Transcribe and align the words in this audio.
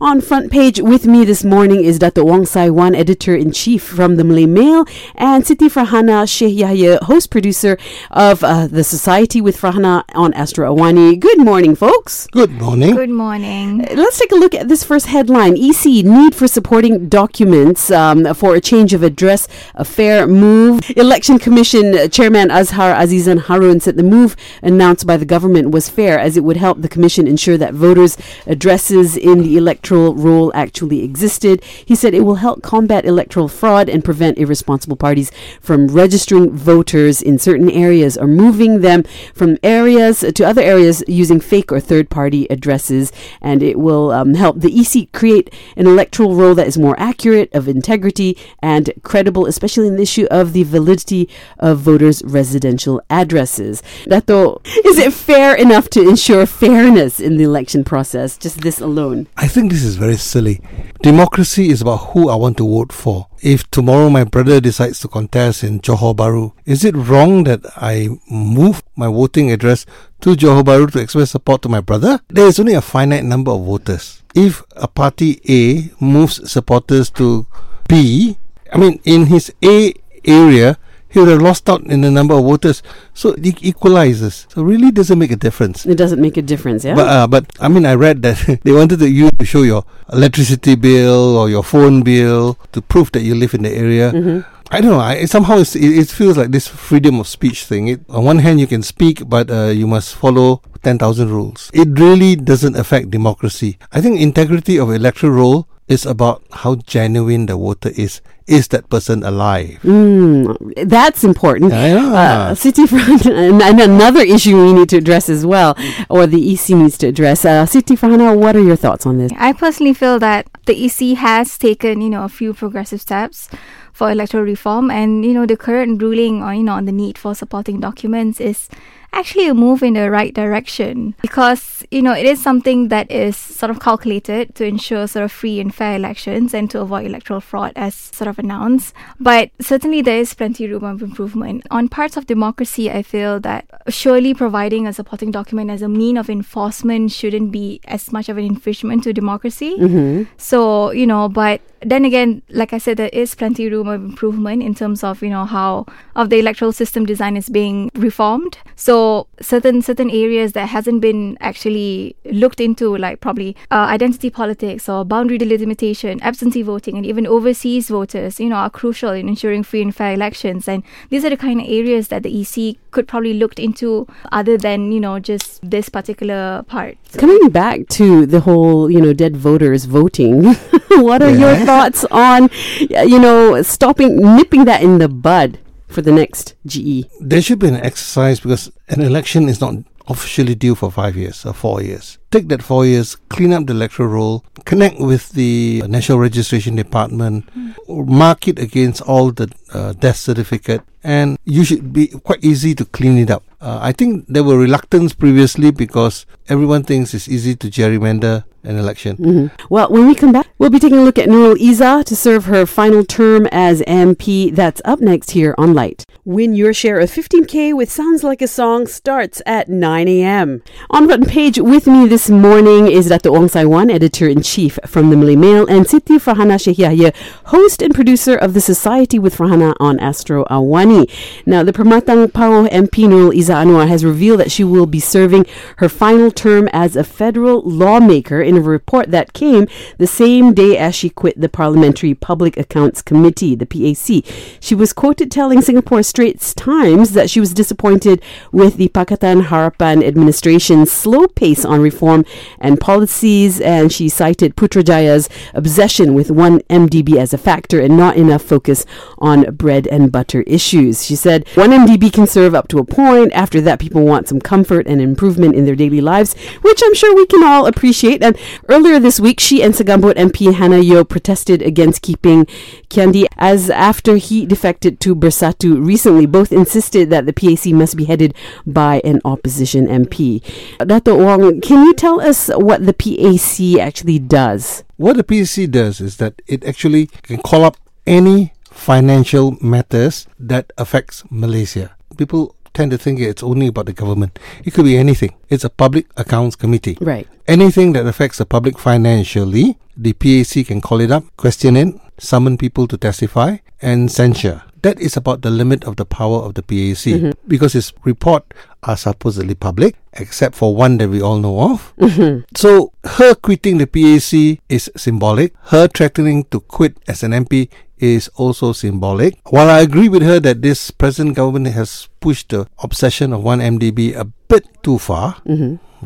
On 0.00 0.20
front 0.20 0.52
page 0.52 0.80
with 0.80 1.06
me 1.08 1.24
this 1.24 1.42
morning 1.42 1.82
is 1.82 1.98
Dr. 1.98 2.24
Wong 2.24 2.46
Sai 2.46 2.70
Wan, 2.70 2.94
editor 2.94 3.34
in 3.34 3.50
chief 3.50 3.82
from 3.82 4.14
the 4.14 4.22
Malay 4.22 4.46
Mail, 4.46 4.84
and 5.16 5.42
Siti 5.42 5.68
Farhana 5.68 6.28
Sheikh 6.28 6.56
Yahya, 6.56 7.00
host 7.02 7.30
producer 7.32 7.76
of 8.12 8.44
uh, 8.44 8.68
the 8.68 8.84
Society 8.84 9.40
with 9.40 9.56
Farhana 9.60 10.04
on 10.14 10.32
Astro 10.34 10.72
Awani. 10.72 11.18
Good 11.18 11.40
morning, 11.40 11.74
folks. 11.74 12.28
Good 12.28 12.52
morning. 12.52 12.94
Good 12.94 13.10
morning. 13.10 13.80
Uh, 13.90 13.94
Let's 13.96 14.20
take 14.20 14.30
a 14.30 14.36
look 14.36 14.54
at 14.54 14.68
this 14.68 14.84
first 14.84 15.06
headline. 15.06 15.56
EC 15.56 15.86
need 16.04 16.32
for 16.32 16.46
supporting 16.46 17.08
documents 17.08 17.90
um, 17.90 18.32
for 18.34 18.54
a 18.54 18.60
change 18.60 18.94
of 18.94 19.02
address, 19.02 19.48
a 19.74 19.84
fair 19.84 20.28
move. 20.28 20.80
Election 20.96 21.40
Commission 21.40 22.08
Chairman 22.08 22.52
Azhar 22.52 22.94
Azizan 22.94 23.40
Harun 23.40 23.80
said 23.80 23.96
the 23.96 24.04
move 24.04 24.36
announced 24.62 25.08
by 25.08 25.16
the 25.16 25.26
government 25.26 25.72
was 25.72 25.88
fair 25.88 26.20
as 26.20 26.36
it 26.36 26.44
would 26.44 26.56
help 26.56 26.82
the 26.82 26.88
commission 26.88 27.26
ensure 27.26 27.58
that 27.58 27.74
voters' 27.74 28.16
addresses 28.46 29.16
in 29.16 29.42
the 29.42 29.56
electoral 29.56 29.87
roll 29.96 30.52
actually 30.54 31.02
existed. 31.02 31.62
He 31.64 31.94
said 31.94 32.14
it 32.14 32.24
will 32.24 32.36
help 32.36 32.62
combat 32.62 33.04
electoral 33.04 33.48
fraud 33.48 33.88
and 33.88 34.04
prevent 34.04 34.38
irresponsible 34.38 34.96
parties 34.96 35.30
from 35.60 35.88
registering 35.88 36.50
voters 36.50 37.22
in 37.22 37.38
certain 37.38 37.70
areas 37.70 38.16
or 38.16 38.26
moving 38.26 38.80
them 38.80 39.04
from 39.34 39.58
areas 39.62 40.20
to 40.20 40.44
other 40.44 40.62
areas 40.62 41.02
using 41.08 41.40
fake 41.40 41.72
or 41.72 41.80
third 41.80 42.10
party 42.10 42.46
addresses. 42.50 43.12
And 43.40 43.62
it 43.62 43.78
will 43.78 44.10
um, 44.10 44.34
help 44.34 44.60
the 44.60 44.80
EC 44.80 45.10
create 45.12 45.52
an 45.76 45.86
electoral 45.86 46.34
roll 46.34 46.54
that 46.54 46.66
is 46.66 46.78
more 46.78 46.98
accurate, 46.98 47.52
of 47.54 47.68
integrity, 47.68 48.36
and 48.62 48.92
credible, 49.02 49.46
especially 49.46 49.86
in 49.86 49.96
the 49.96 50.02
issue 50.02 50.26
of 50.30 50.52
the 50.52 50.64
validity 50.64 51.28
of 51.58 51.78
voters' 51.78 52.22
residential 52.24 53.00
addresses. 53.10 53.82
Dato, 54.04 54.60
is 54.84 54.98
it 54.98 55.12
fair 55.12 55.54
enough 55.54 55.88
to 55.90 56.08
ensure 56.08 56.46
fairness 56.46 57.20
in 57.20 57.36
the 57.36 57.44
election 57.44 57.84
process? 57.84 58.36
Just 58.36 58.60
this 58.60 58.80
alone. 58.80 59.26
I 59.36 59.48
think 59.48 59.72
this 59.78 59.86
is 59.86 59.96
very 59.96 60.16
silly. 60.16 60.60
Democracy 61.02 61.68
is 61.68 61.82
about 61.82 61.98
who 62.10 62.28
I 62.28 62.34
want 62.34 62.56
to 62.56 62.66
vote 62.68 62.92
for. 62.92 63.28
If 63.40 63.70
tomorrow 63.70 64.10
my 64.10 64.24
brother 64.24 64.60
decides 64.60 64.98
to 65.00 65.08
contest 65.08 65.62
in 65.62 65.78
Johor 65.78 66.16
Bahru, 66.16 66.52
is 66.64 66.84
it 66.84 66.96
wrong 66.96 67.44
that 67.44 67.60
I 67.76 68.08
move 68.28 68.82
my 68.96 69.06
voting 69.06 69.52
address 69.52 69.86
to 70.22 70.30
Johor 70.34 70.64
Bahru 70.64 70.90
to 70.90 70.98
express 70.98 71.30
support 71.30 71.62
to 71.62 71.68
my 71.68 71.80
brother? 71.80 72.18
There 72.26 72.48
is 72.48 72.58
only 72.58 72.74
a 72.74 72.80
finite 72.80 73.22
number 73.22 73.52
of 73.52 73.64
voters. 73.64 74.24
If 74.34 74.64
a 74.72 74.88
party 74.88 75.40
A 75.48 75.94
moves 76.02 76.50
supporters 76.50 77.08
to 77.10 77.46
B, 77.86 78.36
I 78.72 78.78
mean, 78.78 79.00
in 79.04 79.26
his 79.26 79.54
A 79.64 79.94
area, 80.24 80.76
he 81.08 81.18
would 81.18 81.28
have 81.28 81.40
lost 81.42 81.68
out 81.70 81.82
in 81.84 82.00
the 82.02 82.10
number 82.10 82.34
of 82.34 82.44
voters. 82.44 82.82
So 83.14 83.30
it 83.32 83.62
equalizes. 83.62 84.46
So 84.50 84.62
really 84.62 84.90
doesn't 84.90 85.18
make 85.18 85.30
a 85.30 85.36
difference. 85.36 85.86
It 85.86 85.96
doesn't 85.96 86.20
make 86.20 86.36
a 86.36 86.42
difference, 86.42 86.84
yeah? 86.84 86.94
But 86.94 87.08
uh, 87.08 87.26
but 87.26 87.46
I 87.60 87.68
mean, 87.68 87.86
I 87.86 87.94
read 87.94 88.22
that 88.22 88.60
they 88.64 88.72
wanted 88.72 88.98
to 89.00 89.08
you 89.08 89.30
to 89.30 89.44
show 89.44 89.62
your 89.62 89.84
electricity 90.12 90.74
bill 90.74 91.36
or 91.36 91.48
your 91.48 91.62
phone 91.62 92.02
bill 92.02 92.58
to 92.72 92.82
prove 92.82 93.12
that 93.12 93.22
you 93.22 93.34
live 93.34 93.54
in 93.54 93.62
the 93.62 93.70
area. 93.70 94.12
Mhm. 94.12 94.44
I 94.70 94.82
don't 94.82 94.90
know. 94.92 95.00
I, 95.00 95.24
somehow 95.24 95.56
it's, 95.58 95.74
it, 95.74 95.96
it 95.96 96.08
feels 96.08 96.36
like 96.36 96.50
this 96.50 96.68
freedom 96.68 97.20
of 97.20 97.26
speech 97.26 97.64
thing. 97.64 97.88
It, 97.88 98.00
on 98.10 98.24
one 98.24 98.38
hand, 98.40 98.60
you 98.60 98.66
can 98.66 98.82
speak, 98.82 99.26
but 99.26 99.50
uh, 99.50 99.72
you 99.72 99.86
must 99.86 100.14
follow 100.14 100.60
ten 100.82 100.98
thousand 100.98 101.30
rules. 101.30 101.70
It 101.72 101.88
really 101.98 102.36
doesn't 102.36 102.76
affect 102.76 103.10
democracy. 103.10 103.78
I 103.92 104.02
think 104.02 104.20
integrity 104.20 104.78
of 104.78 104.90
electoral 104.92 105.32
roll 105.32 105.68
is 105.88 106.04
about 106.04 106.44
how 106.52 106.74
genuine 106.84 107.46
the 107.46 107.56
voter 107.56 107.92
is. 107.96 108.20
Is 108.48 108.68
that 108.68 108.88
person 108.88 109.22
alive? 109.22 109.78
Mm, 109.82 110.88
that's 110.88 111.22
important. 111.22 111.70
Yeah. 111.70 112.48
Uh, 112.50 112.54
City 112.54 112.86
Front, 112.86 113.26
and, 113.44 113.60
and 113.62 113.80
another 113.80 114.20
issue 114.20 114.56
we 114.56 114.72
need 114.72 114.88
to 114.88 114.96
address 114.96 115.28
as 115.28 115.44
well, 115.44 115.76
or 116.08 116.26
the 116.26 116.54
EC 116.54 116.70
needs 116.70 116.96
to 116.98 117.08
address. 117.08 117.44
Uh, 117.44 117.66
Siti 117.66 117.94
Farhana, 117.96 118.34
what 118.34 118.56
are 118.56 118.62
your 118.62 118.76
thoughts 118.76 119.04
on 119.04 119.18
this? 119.18 119.30
I 119.36 119.52
personally 119.52 119.92
feel 119.92 120.18
that 120.20 120.48
the 120.64 120.86
EC 120.86 121.18
has 121.18 121.58
taken, 121.58 122.00
you 122.00 122.08
know, 122.08 122.24
a 122.24 122.28
few 122.30 122.54
progressive 122.54 123.02
steps 123.02 123.50
for 123.92 124.10
electoral 124.10 124.44
reform 124.44 124.90
and, 124.90 125.24
you 125.24 125.34
know, 125.34 125.44
the 125.44 125.56
current 125.56 126.00
ruling 126.00 126.42
on, 126.42 126.56
you 126.56 126.62
know, 126.62 126.74
on 126.74 126.86
the 126.86 126.92
need 126.92 127.18
for 127.18 127.34
supporting 127.34 127.80
documents 127.80 128.40
is 128.40 128.68
actually 129.12 129.48
a 129.48 129.54
move 129.54 129.82
in 129.82 129.94
the 129.94 130.10
right 130.10 130.34
direction 130.34 131.14
because, 131.20 131.84
you 131.90 132.02
know, 132.02 132.12
it 132.12 132.24
is 132.24 132.40
something 132.40 132.88
that 132.88 133.10
is 133.10 133.36
sort 133.36 133.70
of 133.70 133.80
calculated 133.80 134.54
to 134.54 134.64
ensure 134.64 135.06
sort 135.08 135.24
of 135.24 135.32
free 135.32 135.58
and 135.58 135.74
fair 135.74 135.96
elections 135.96 136.54
and 136.54 136.70
to 136.70 136.80
avoid 136.80 137.06
electoral 137.06 137.40
fraud 137.40 137.72
as 137.74 137.94
sort 137.94 138.28
of 138.28 138.37
announced. 138.38 138.94
But 139.20 139.50
certainly 139.60 140.02
there 140.02 140.18
is 140.18 140.34
plenty 140.34 140.66
room 140.68 140.84
of 140.84 141.02
improvement. 141.02 141.66
On 141.70 141.88
parts 141.88 142.16
of 142.16 142.26
democracy, 142.26 142.90
I 142.90 143.02
feel 143.02 143.40
that 143.40 143.66
surely 143.88 144.34
providing 144.34 144.86
a 144.86 144.92
supporting 144.92 145.30
document 145.30 145.70
as 145.70 145.82
a 145.82 145.88
mean 145.88 146.16
of 146.16 146.30
enforcement 146.30 147.12
shouldn't 147.12 147.52
be 147.52 147.80
as 147.84 148.12
much 148.12 148.28
of 148.28 148.38
an 148.38 148.44
infringement 148.44 149.04
to 149.04 149.12
democracy. 149.12 149.76
Mm-hmm. 149.78 150.24
So, 150.36 150.92
you 150.92 151.06
know, 151.06 151.28
but 151.28 151.60
then 151.80 152.04
again, 152.04 152.42
like 152.50 152.72
I 152.72 152.78
said, 152.78 152.96
there 152.96 153.10
is 153.12 153.34
plenty 153.34 153.68
room 153.68 153.88
of 153.88 154.02
improvement 154.02 154.62
in 154.62 154.74
terms 154.74 155.04
of, 155.04 155.22
you 155.22 155.30
know, 155.30 155.44
how 155.44 155.86
of 156.16 156.30
the 156.30 156.38
electoral 156.38 156.72
system 156.72 157.06
design 157.06 157.36
is 157.36 157.48
being 157.48 157.90
reformed. 157.94 158.58
So 158.76 159.26
certain 159.40 159.82
certain 159.82 160.10
areas 160.10 160.52
that 160.52 160.66
hasn't 160.66 161.00
been 161.00 161.36
actually 161.40 162.16
looked 162.24 162.60
into, 162.60 162.96
like 162.96 163.20
probably 163.20 163.56
uh, 163.70 163.86
identity 163.88 164.30
politics 164.30 164.88
or 164.88 165.04
boundary 165.04 165.38
delimitation, 165.38 166.20
absentee 166.22 166.62
voting, 166.62 166.96
and 166.96 167.06
even 167.06 167.26
overseas 167.26 167.88
voters, 167.88 168.40
you 168.40 168.48
know, 168.48 168.56
are 168.56 168.70
crucial 168.70 169.10
in 169.10 169.28
ensuring 169.28 169.62
free 169.62 169.82
and 169.82 169.94
fair 169.94 170.14
elections. 170.14 170.68
And 170.68 170.82
these 171.10 171.24
are 171.24 171.30
the 171.30 171.36
kind 171.36 171.60
of 171.60 171.66
areas 171.68 172.08
that 172.08 172.22
the 172.22 172.40
EC 172.40 172.76
could 172.90 173.06
probably 173.08 173.34
looked 173.34 173.58
into 173.58 174.06
other 174.32 174.56
than, 174.58 174.92
you 174.92 175.00
know, 175.00 175.18
just 175.18 175.60
this 175.68 175.88
particular 175.88 176.62
part. 176.68 176.96
So- 177.10 177.18
Coming 177.20 177.48
back 177.50 177.88
to 177.90 178.26
the 178.26 178.40
whole, 178.40 178.90
you 178.90 179.00
know, 179.00 179.12
dead 179.12 179.36
voters 179.36 179.84
voting, 179.84 180.44
what 180.90 181.22
are 181.22 181.30
your 181.34 181.56
thoughts 181.56 182.04
on, 182.10 182.48
you 182.78 183.18
know, 183.18 183.60
stopping, 183.62 184.16
nipping 184.16 184.64
that 184.66 184.82
in 184.82 184.98
the 184.98 185.08
bud 185.08 185.58
for 185.88 186.02
the 186.02 186.12
next? 186.12 186.54
GE? 186.66 187.04
There 187.20 187.42
should 187.42 187.58
be 187.58 187.68
an 187.68 187.76
exercise 187.76 188.40
because 188.40 188.70
an 188.88 189.00
election 189.02 189.48
is 189.48 189.60
not 189.60 189.74
officially 190.10 190.54
due 190.54 190.74
for 190.74 190.90
five 190.90 191.16
years 191.16 191.44
or 191.44 191.52
four 191.52 191.82
years. 191.82 192.16
Take 192.30 192.48
that 192.48 192.62
four 192.62 192.86
years, 192.86 193.14
clean 193.28 193.52
up 193.52 193.66
the 193.66 193.74
electoral 193.74 194.08
roll, 194.08 194.44
connect 194.64 194.98
with 195.00 195.30
the 195.30 195.82
National 195.86 196.18
Registration 196.18 196.76
Department, 196.76 197.46
mark 197.88 198.48
it 198.48 198.58
against 198.58 199.00
all 199.02 199.32
the 199.32 199.50
uh, 199.72 199.92
death 199.94 200.16
certificate, 200.16 200.82
and 201.02 201.38
you 201.44 201.64
should 201.64 201.92
be 201.92 202.08
quite 202.08 202.44
easy 202.44 202.74
to 202.74 202.84
clean 202.84 203.18
it 203.18 203.30
up. 203.30 203.42
Uh, 203.60 203.78
I 203.82 203.92
think 203.92 204.26
there 204.28 204.44
were 204.44 204.56
reluctance 204.56 205.12
previously 205.12 205.70
because 205.72 206.26
everyone 206.48 206.84
thinks 206.84 207.12
it's 207.12 207.28
easy 207.28 207.56
to 207.56 207.68
gerrymander 207.68 208.44
an 208.64 208.76
election. 208.76 209.16
Mm-hmm. 209.16 209.66
Well, 209.70 209.88
when 209.88 210.06
we 210.06 210.14
come 210.14 210.32
back, 210.32 210.46
we'll 210.58 210.70
be 210.70 210.78
taking 210.78 210.98
a 210.98 211.02
look 211.02 211.18
at 211.18 211.28
Nurul 211.28 211.56
Izzah 211.56 212.04
to 212.04 212.16
serve 212.16 212.46
her 212.46 212.66
final 212.66 213.04
term 213.04 213.46
as 213.50 213.80
MP. 213.82 214.54
That's 214.54 214.82
up 214.84 215.00
next 215.00 215.30
here 215.30 215.54
on 215.56 215.74
Light. 215.74 216.04
Win 216.24 216.54
your 216.54 216.74
share 216.74 216.98
of 216.98 217.10
15K 217.10 217.74
with 217.74 217.90
Sounds 217.90 218.22
Like 218.22 218.42
a 218.42 218.48
Song 218.48 218.86
starts 218.86 219.40
at 219.46 219.68
9 219.68 220.08
a.m. 220.08 220.62
On 220.90 221.06
front 221.06 221.28
page 221.28 221.58
with 221.58 221.86
me 221.86 222.06
this 222.06 222.28
morning 222.28 222.90
is 222.90 223.08
Dr. 223.08 223.32
Wong 223.32 223.48
Sai 223.48 223.64
Wan, 223.64 223.90
editor-in-chief 223.90 224.78
from 224.86 225.08
the 225.08 225.16
Malay 225.16 225.36
Mail, 225.36 225.66
and 225.66 225.86
Siti 225.86 226.18
Farhana 226.18 226.62
Sheikh 226.62 226.78
Yahya, 226.78 227.12
host 227.46 227.80
and 227.80 227.94
producer 227.94 228.36
of 228.36 228.52
the 228.52 228.60
Society 228.60 229.18
with 229.18 229.36
Farhana 229.36 229.74
on 229.80 229.98
Astro 230.00 230.44
Awani. 230.50 231.10
Now, 231.46 231.62
the 231.62 231.72
Permatang 231.72 232.32
Pauh 232.32 232.68
MP 232.68 233.08
Nurul 233.08 233.34
Izzah 233.34 233.47
Anwar 233.48 233.88
has 233.88 234.04
revealed 234.04 234.40
that 234.40 234.50
she 234.50 234.64
will 234.64 234.86
be 234.86 235.00
serving 235.00 235.46
her 235.76 235.88
final 235.88 236.30
term 236.30 236.68
as 236.72 236.96
a 236.96 237.04
federal 237.04 237.62
lawmaker 237.62 238.40
in 238.40 238.56
a 238.56 238.60
report 238.60 239.10
that 239.10 239.32
came 239.32 239.66
the 239.98 240.06
same 240.06 240.54
day 240.54 240.76
as 240.76 240.94
she 240.94 241.10
quit 241.10 241.40
the 241.40 241.48
Parliamentary 241.48 242.14
Public 242.14 242.56
Accounts 242.56 243.02
Committee, 243.02 243.54
the 243.54 243.66
PAC. 243.66 244.24
She 244.60 244.74
was 244.74 244.92
quoted 244.92 245.30
telling 245.30 245.62
Singapore 245.62 246.02
Straits 246.02 246.54
Times 246.54 247.12
that 247.12 247.30
she 247.30 247.40
was 247.40 247.52
disappointed 247.52 248.22
with 248.52 248.76
the 248.76 248.88
Pakatan 248.88 249.44
Harapan 249.44 250.04
administration's 250.04 250.90
slow 250.90 251.26
pace 251.28 251.64
on 251.64 251.80
reform 251.80 252.24
and 252.58 252.80
policies, 252.80 253.60
and 253.60 253.92
she 253.92 254.08
cited 254.08 254.56
Putrajaya's 254.56 255.28
obsession 255.54 256.14
with 256.14 256.30
one 256.30 256.60
MDB 256.70 257.16
as 257.16 257.32
a 257.32 257.38
factor 257.38 257.80
and 257.80 257.96
not 257.96 258.16
enough 258.16 258.42
focus 258.42 258.84
on 259.18 259.44
bread 259.54 259.86
and 259.86 260.10
butter 260.12 260.42
issues. 260.42 261.04
She 261.04 261.16
said, 261.16 261.46
one 261.54 261.70
MDB 261.70 262.12
can 262.12 262.26
serve 262.26 262.54
up 262.54 262.68
to 262.68 262.78
a 262.78 262.84
point. 262.84 263.32
After 263.38 263.60
that, 263.60 263.78
people 263.78 264.04
want 264.04 264.26
some 264.26 264.40
comfort 264.40 264.88
and 264.88 265.00
improvement 265.00 265.54
in 265.54 265.64
their 265.64 265.76
daily 265.76 266.00
lives, 266.00 266.34
which 266.62 266.82
I'm 266.84 266.92
sure 266.92 267.14
we 267.14 267.24
can 267.24 267.44
all 267.44 267.66
appreciate. 267.66 268.20
And 268.20 268.36
earlier 268.68 268.98
this 268.98 269.20
week, 269.20 269.38
she 269.38 269.62
and 269.62 269.72
Segambut 269.72 270.14
MP 270.14 270.52
Hannah 270.52 270.82
Yeoh 270.82 271.08
protested 271.08 271.62
against 271.62 272.02
keeping 272.02 272.46
Kiandee 272.90 273.26
as 273.36 273.70
after 273.70 274.16
he 274.16 274.44
defected 274.44 274.98
to 275.02 275.14
Bersatu 275.14 275.78
recently, 275.86 276.26
both 276.26 276.50
insisted 276.50 277.10
that 277.10 277.26
the 277.26 277.32
PAC 277.32 277.72
must 277.72 277.96
be 277.96 278.06
headed 278.06 278.34
by 278.66 279.00
an 279.04 279.20
opposition 279.24 279.86
MP. 279.86 280.42
Dato 280.84 281.16
Wong, 281.16 281.60
can 281.60 281.84
you 281.84 281.94
tell 281.94 282.20
us 282.20 282.48
what 282.48 282.86
the 282.86 282.92
PAC 282.92 283.80
actually 283.80 284.18
does? 284.18 284.82
What 284.96 285.16
the 285.16 285.22
PAC 285.22 285.70
does 285.70 286.00
is 286.00 286.16
that 286.16 286.42
it 286.48 286.64
actually 286.64 287.06
can 287.22 287.38
call 287.38 287.62
up 287.62 287.76
any 288.04 288.52
financial 288.72 289.56
matters 289.60 290.26
that 290.40 290.72
affects 290.76 291.22
Malaysia. 291.30 291.94
People 292.16 292.56
tend 292.78 292.92
to 292.92 292.98
think 292.98 293.18
it's 293.18 293.42
only 293.42 293.66
about 293.66 293.86
the 293.86 293.92
government. 293.92 294.38
It 294.64 294.72
could 294.72 294.84
be 294.84 294.96
anything. 294.96 295.34
It's 295.48 295.64
a 295.64 295.68
public 295.70 296.06
accounts 296.16 296.54
committee. 296.54 296.96
Right. 297.00 297.26
Anything 297.48 297.92
that 297.94 298.06
affects 298.06 298.38
the 298.38 298.46
public 298.46 298.78
financially, 298.78 299.76
the 299.96 300.12
PAC 300.12 300.66
can 300.68 300.80
call 300.80 301.00
it 301.00 301.10
up, 301.10 301.24
question 301.36 301.76
it, 301.76 301.92
summon 302.18 302.56
people 302.56 302.86
to 302.86 302.96
testify, 302.96 303.56
and 303.82 304.12
censure. 304.12 304.62
That 304.82 305.00
is 305.00 305.16
about 305.16 305.42
the 305.42 305.50
limit 305.50 305.82
of 305.82 305.96
the 305.96 306.04
power 306.06 306.38
of 306.38 306.54
the 306.54 306.62
PAC 306.62 307.18
mm-hmm. 307.18 307.30
because 307.48 307.74
its 307.74 307.92
report 308.04 308.44
are 308.84 308.96
supposedly 308.96 309.56
public, 309.56 309.96
except 310.12 310.54
for 310.54 310.76
one 310.76 310.98
that 310.98 311.08
we 311.10 311.20
all 311.20 311.38
know 311.40 311.72
of. 311.72 311.92
Mm-hmm. 311.98 312.44
So 312.54 312.92
her 313.02 313.34
quitting 313.34 313.78
the 313.78 313.88
PAC 313.88 314.62
is 314.68 314.88
symbolic. 314.94 315.52
Her 315.74 315.88
threatening 315.88 316.44
to 316.52 316.60
quit 316.60 316.96
as 317.08 317.24
an 317.24 317.32
MP 317.32 317.70
is 318.00 318.28
also 318.36 318.72
symbolic. 318.72 319.36
While 319.50 319.70
I 319.70 319.80
agree 319.80 320.08
with 320.08 320.22
her 320.22 320.40
that 320.40 320.62
this 320.62 320.90
present 320.90 321.34
government 321.34 321.74
has 321.74 322.08
pushed 322.20 322.50
the 322.50 322.66
obsession 322.82 323.32
of 323.32 323.42
one 323.42 323.60
MDB 323.60 324.14
a 324.14 324.24
bit 324.24 324.66
too 324.82 324.98
far, 324.98 325.42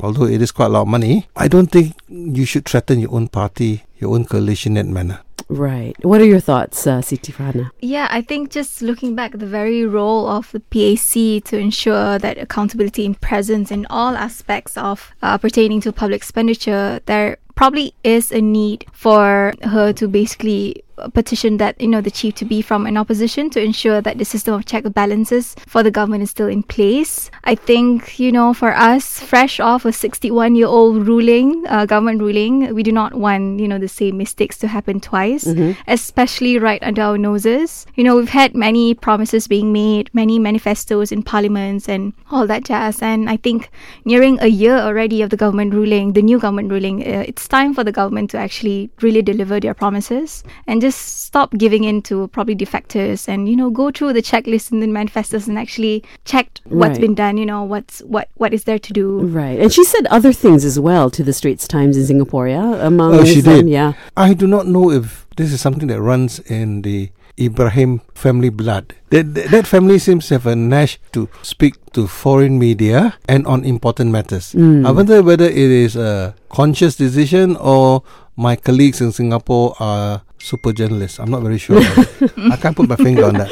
although 0.01 0.25
it 0.27 0.43
is 0.43 0.53
quite 0.53 0.67
a 0.67 0.71
lot 0.71 0.83
of 0.83 0.89
money, 0.89 1.29
I 1.37 1.49
don't 1.49 1.71
think 1.71 1.95
you 2.09 2.45
should 2.45 2.65
threaten 2.67 3.01
your 3.01 3.15
own 3.15 3.29
party, 3.29 3.85
your 3.99 4.15
own 4.15 4.25
coalition 4.25 4.77
in 4.77 4.87
that 4.87 4.93
manner. 4.93 5.21
Right. 5.49 5.95
What 6.03 6.21
are 6.21 6.25
your 6.25 6.41
thoughts, 6.41 6.87
uh, 6.87 7.01
Siti 7.01 7.33
Farhana? 7.33 7.71
Yeah, 7.81 8.09
I 8.11 8.23
think 8.23 8.51
just 8.51 8.81
looking 8.81 9.15
back, 9.15 9.33
the 9.33 9.47
very 9.47 9.85
role 9.85 10.27
of 10.27 10.51
the 10.53 10.61
PAC 10.61 11.45
to 11.51 11.59
ensure 11.59 12.19
that 12.19 12.39
accountability 12.39 13.05
and 13.05 13.21
presence 13.21 13.71
in 13.71 13.87
all 13.91 14.17
aspects 14.17 14.79
of 14.79 15.13
uh, 15.23 15.37
pertaining 15.37 15.83
to 15.83 15.93
public 15.93 16.17
expenditure, 16.17 17.01
there 17.05 17.37
probably 17.55 17.95
is 18.03 18.33
a 18.33 18.41
need 18.41 18.87
for 18.93 19.53
her 19.63 19.93
to 19.93 20.09
basically 20.09 20.83
petition 21.15 21.57
that 21.57 21.81
you 21.81 21.89
know 21.89 22.01
the 22.01 22.11
chief 22.11 22.35
to 22.37 22.45
be 22.45 22.63
from 22.63 22.87
an 22.87 22.97
opposition 22.97 23.51
to 23.51 23.63
ensure 23.63 24.01
that 24.01 24.19
the 24.19 24.25
system 24.25 24.55
of 24.55 24.67
check 24.67 24.85
balances 24.93 25.55
for 25.67 25.83
the 25.83 25.91
government 25.91 26.23
is 26.23 26.31
still 26.31 26.49
in 26.49 26.63
place. 26.63 27.31
I 27.45 27.55
think 27.55 28.19
you 28.19 28.33
know 28.33 28.55
for 28.55 28.75
us, 28.75 29.21
fresh 29.21 29.61
off 29.61 29.85
a 29.85 29.93
61 29.93 30.55
year 30.55 30.67
old 30.67 31.07
ruling, 31.07 31.65
uh, 31.69 31.87
government 31.87 32.21
ruling, 32.21 32.75
we 32.75 32.83
do 32.83 32.93
not 32.93 33.15
want 33.15 33.61
you 33.61 33.69
know 33.69 33.79
the 33.79 33.89
same 33.89 34.17
mistakes 34.17 34.59
to 34.59 34.69
happen 34.69 35.01
twice, 35.01 35.47
especially 35.89 36.59
right 36.59 36.83
under 36.83 37.03
our 37.03 37.19
noses. 37.19 37.87
You 37.95 38.05
know 38.05 38.17
we've 38.17 38.29
had 38.29 38.55
many 38.55 38.95
promises 38.95 39.49
being 39.49 39.73
made, 39.73 40.11
many 40.13 40.39
manifestos 40.39 41.13
in 41.13 41.23
parliaments 41.23 41.89
and 41.89 42.13
all 42.31 42.47
that 42.47 42.65
jazz, 42.65 43.03
and 43.03 43.31
I 43.31 43.37
think 43.37 43.71
nearing 44.05 44.39
a 44.41 44.49
year 44.49 44.77
already 44.77 45.23
of 45.23 45.31
the 45.31 45.37
government 45.37 45.75
ruling, 45.75 46.13
the 46.13 46.23
new 46.23 46.39
government 46.39 46.71
ruling, 46.71 47.03
uh, 47.03 47.25
it's 47.27 47.49
time 47.49 47.75
for 47.75 47.85
the 47.85 47.93
government 47.93 48.31
to 48.31 48.39
actually 48.39 48.91
really 49.01 49.23
deliver 49.23 49.59
their 49.59 49.75
promises 49.75 50.45
and 50.67 50.82
just 50.83 51.01
stop 51.29 51.49
giving 51.65 51.85
in 51.91 52.03
to 52.09 52.29
probably 52.37 52.55
defectors 52.55 53.27
and 53.33 53.49
you 53.49 53.57
know 53.61 53.71
go 53.71 53.91
through 53.91 54.13
the 54.13 54.21
checklist 54.31 54.71
and 54.73 54.83
the 54.83 54.87
manifestos 55.01 55.47
and 55.49 55.57
actually 55.65 56.03
check 56.33 56.47
what's 56.81 56.99
Right. 56.99 57.01
been 57.07 57.15
done 57.15 57.39
you 57.41 57.47
know 57.47 57.63
what's 57.73 58.01
what 58.15 58.29
what 58.43 58.53
is 58.53 58.65
there 58.69 58.79
to 58.89 58.93
do 58.93 59.07
Right. 59.41 59.59
And 59.63 59.73
she 59.73 59.85
said 59.85 60.05
other 60.19 60.33
things 60.45 60.65
as 60.71 60.77
well 60.89 61.09
to 61.17 61.23
the 61.23 61.33
Straits 61.33 61.67
Times 61.67 61.97
in 61.97 62.05
Singapore, 62.07 62.47
yeah? 62.49 62.87
Among 62.87 63.15
Oh, 63.15 63.25
she 63.25 63.41
them, 63.41 63.67
did. 63.67 63.69
Yeah. 63.79 63.93
I 64.17 64.35
do 64.35 64.47
not 64.47 64.67
know 64.67 64.91
if 64.91 65.27
this 65.39 65.53
is 65.55 65.61
something 65.65 65.89
that 65.89 66.01
runs 66.03 66.39
in 66.59 66.83
the 66.83 67.11
Ibrahim 67.41 68.01
family 68.15 68.51
blood. 68.51 68.93
That, 69.11 69.33
that 69.35 69.51
that 69.51 69.67
family 69.67 69.99
seems 69.99 70.29
to 70.29 70.35
have 70.35 70.47
a 70.47 70.55
knack 70.55 70.99
to 71.17 71.29
speak 71.43 71.75
to 71.97 72.07
foreign 72.07 72.59
media 72.59 73.17
and 73.29 73.47
on 73.47 73.65
important 73.65 74.11
matters. 74.13 74.53
Mm. 74.53 74.85
I 74.87 74.91
wonder 74.93 75.23
whether 75.23 75.47
it 75.49 75.71
is 75.87 75.97
a 75.97 76.35
conscious 76.51 76.97
decision 76.97 77.57
or 77.57 78.03
my 78.37 78.57
colleagues 78.57 79.01
in 79.01 79.13
Singapore 79.13 79.75
are 79.81 80.23
super 80.43 80.73
journalist. 80.73 81.19
I'm 81.21 81.31
not 81.31 81.43
very 81.43 81.59
sure. 81.59 81.79
I 82.51 82.57
can't 82.61 82.77
put 82.77 82.89
my 82.89 82.97
finger 82.97 83.25
on 83.25 83.35
that. 83.35 83.51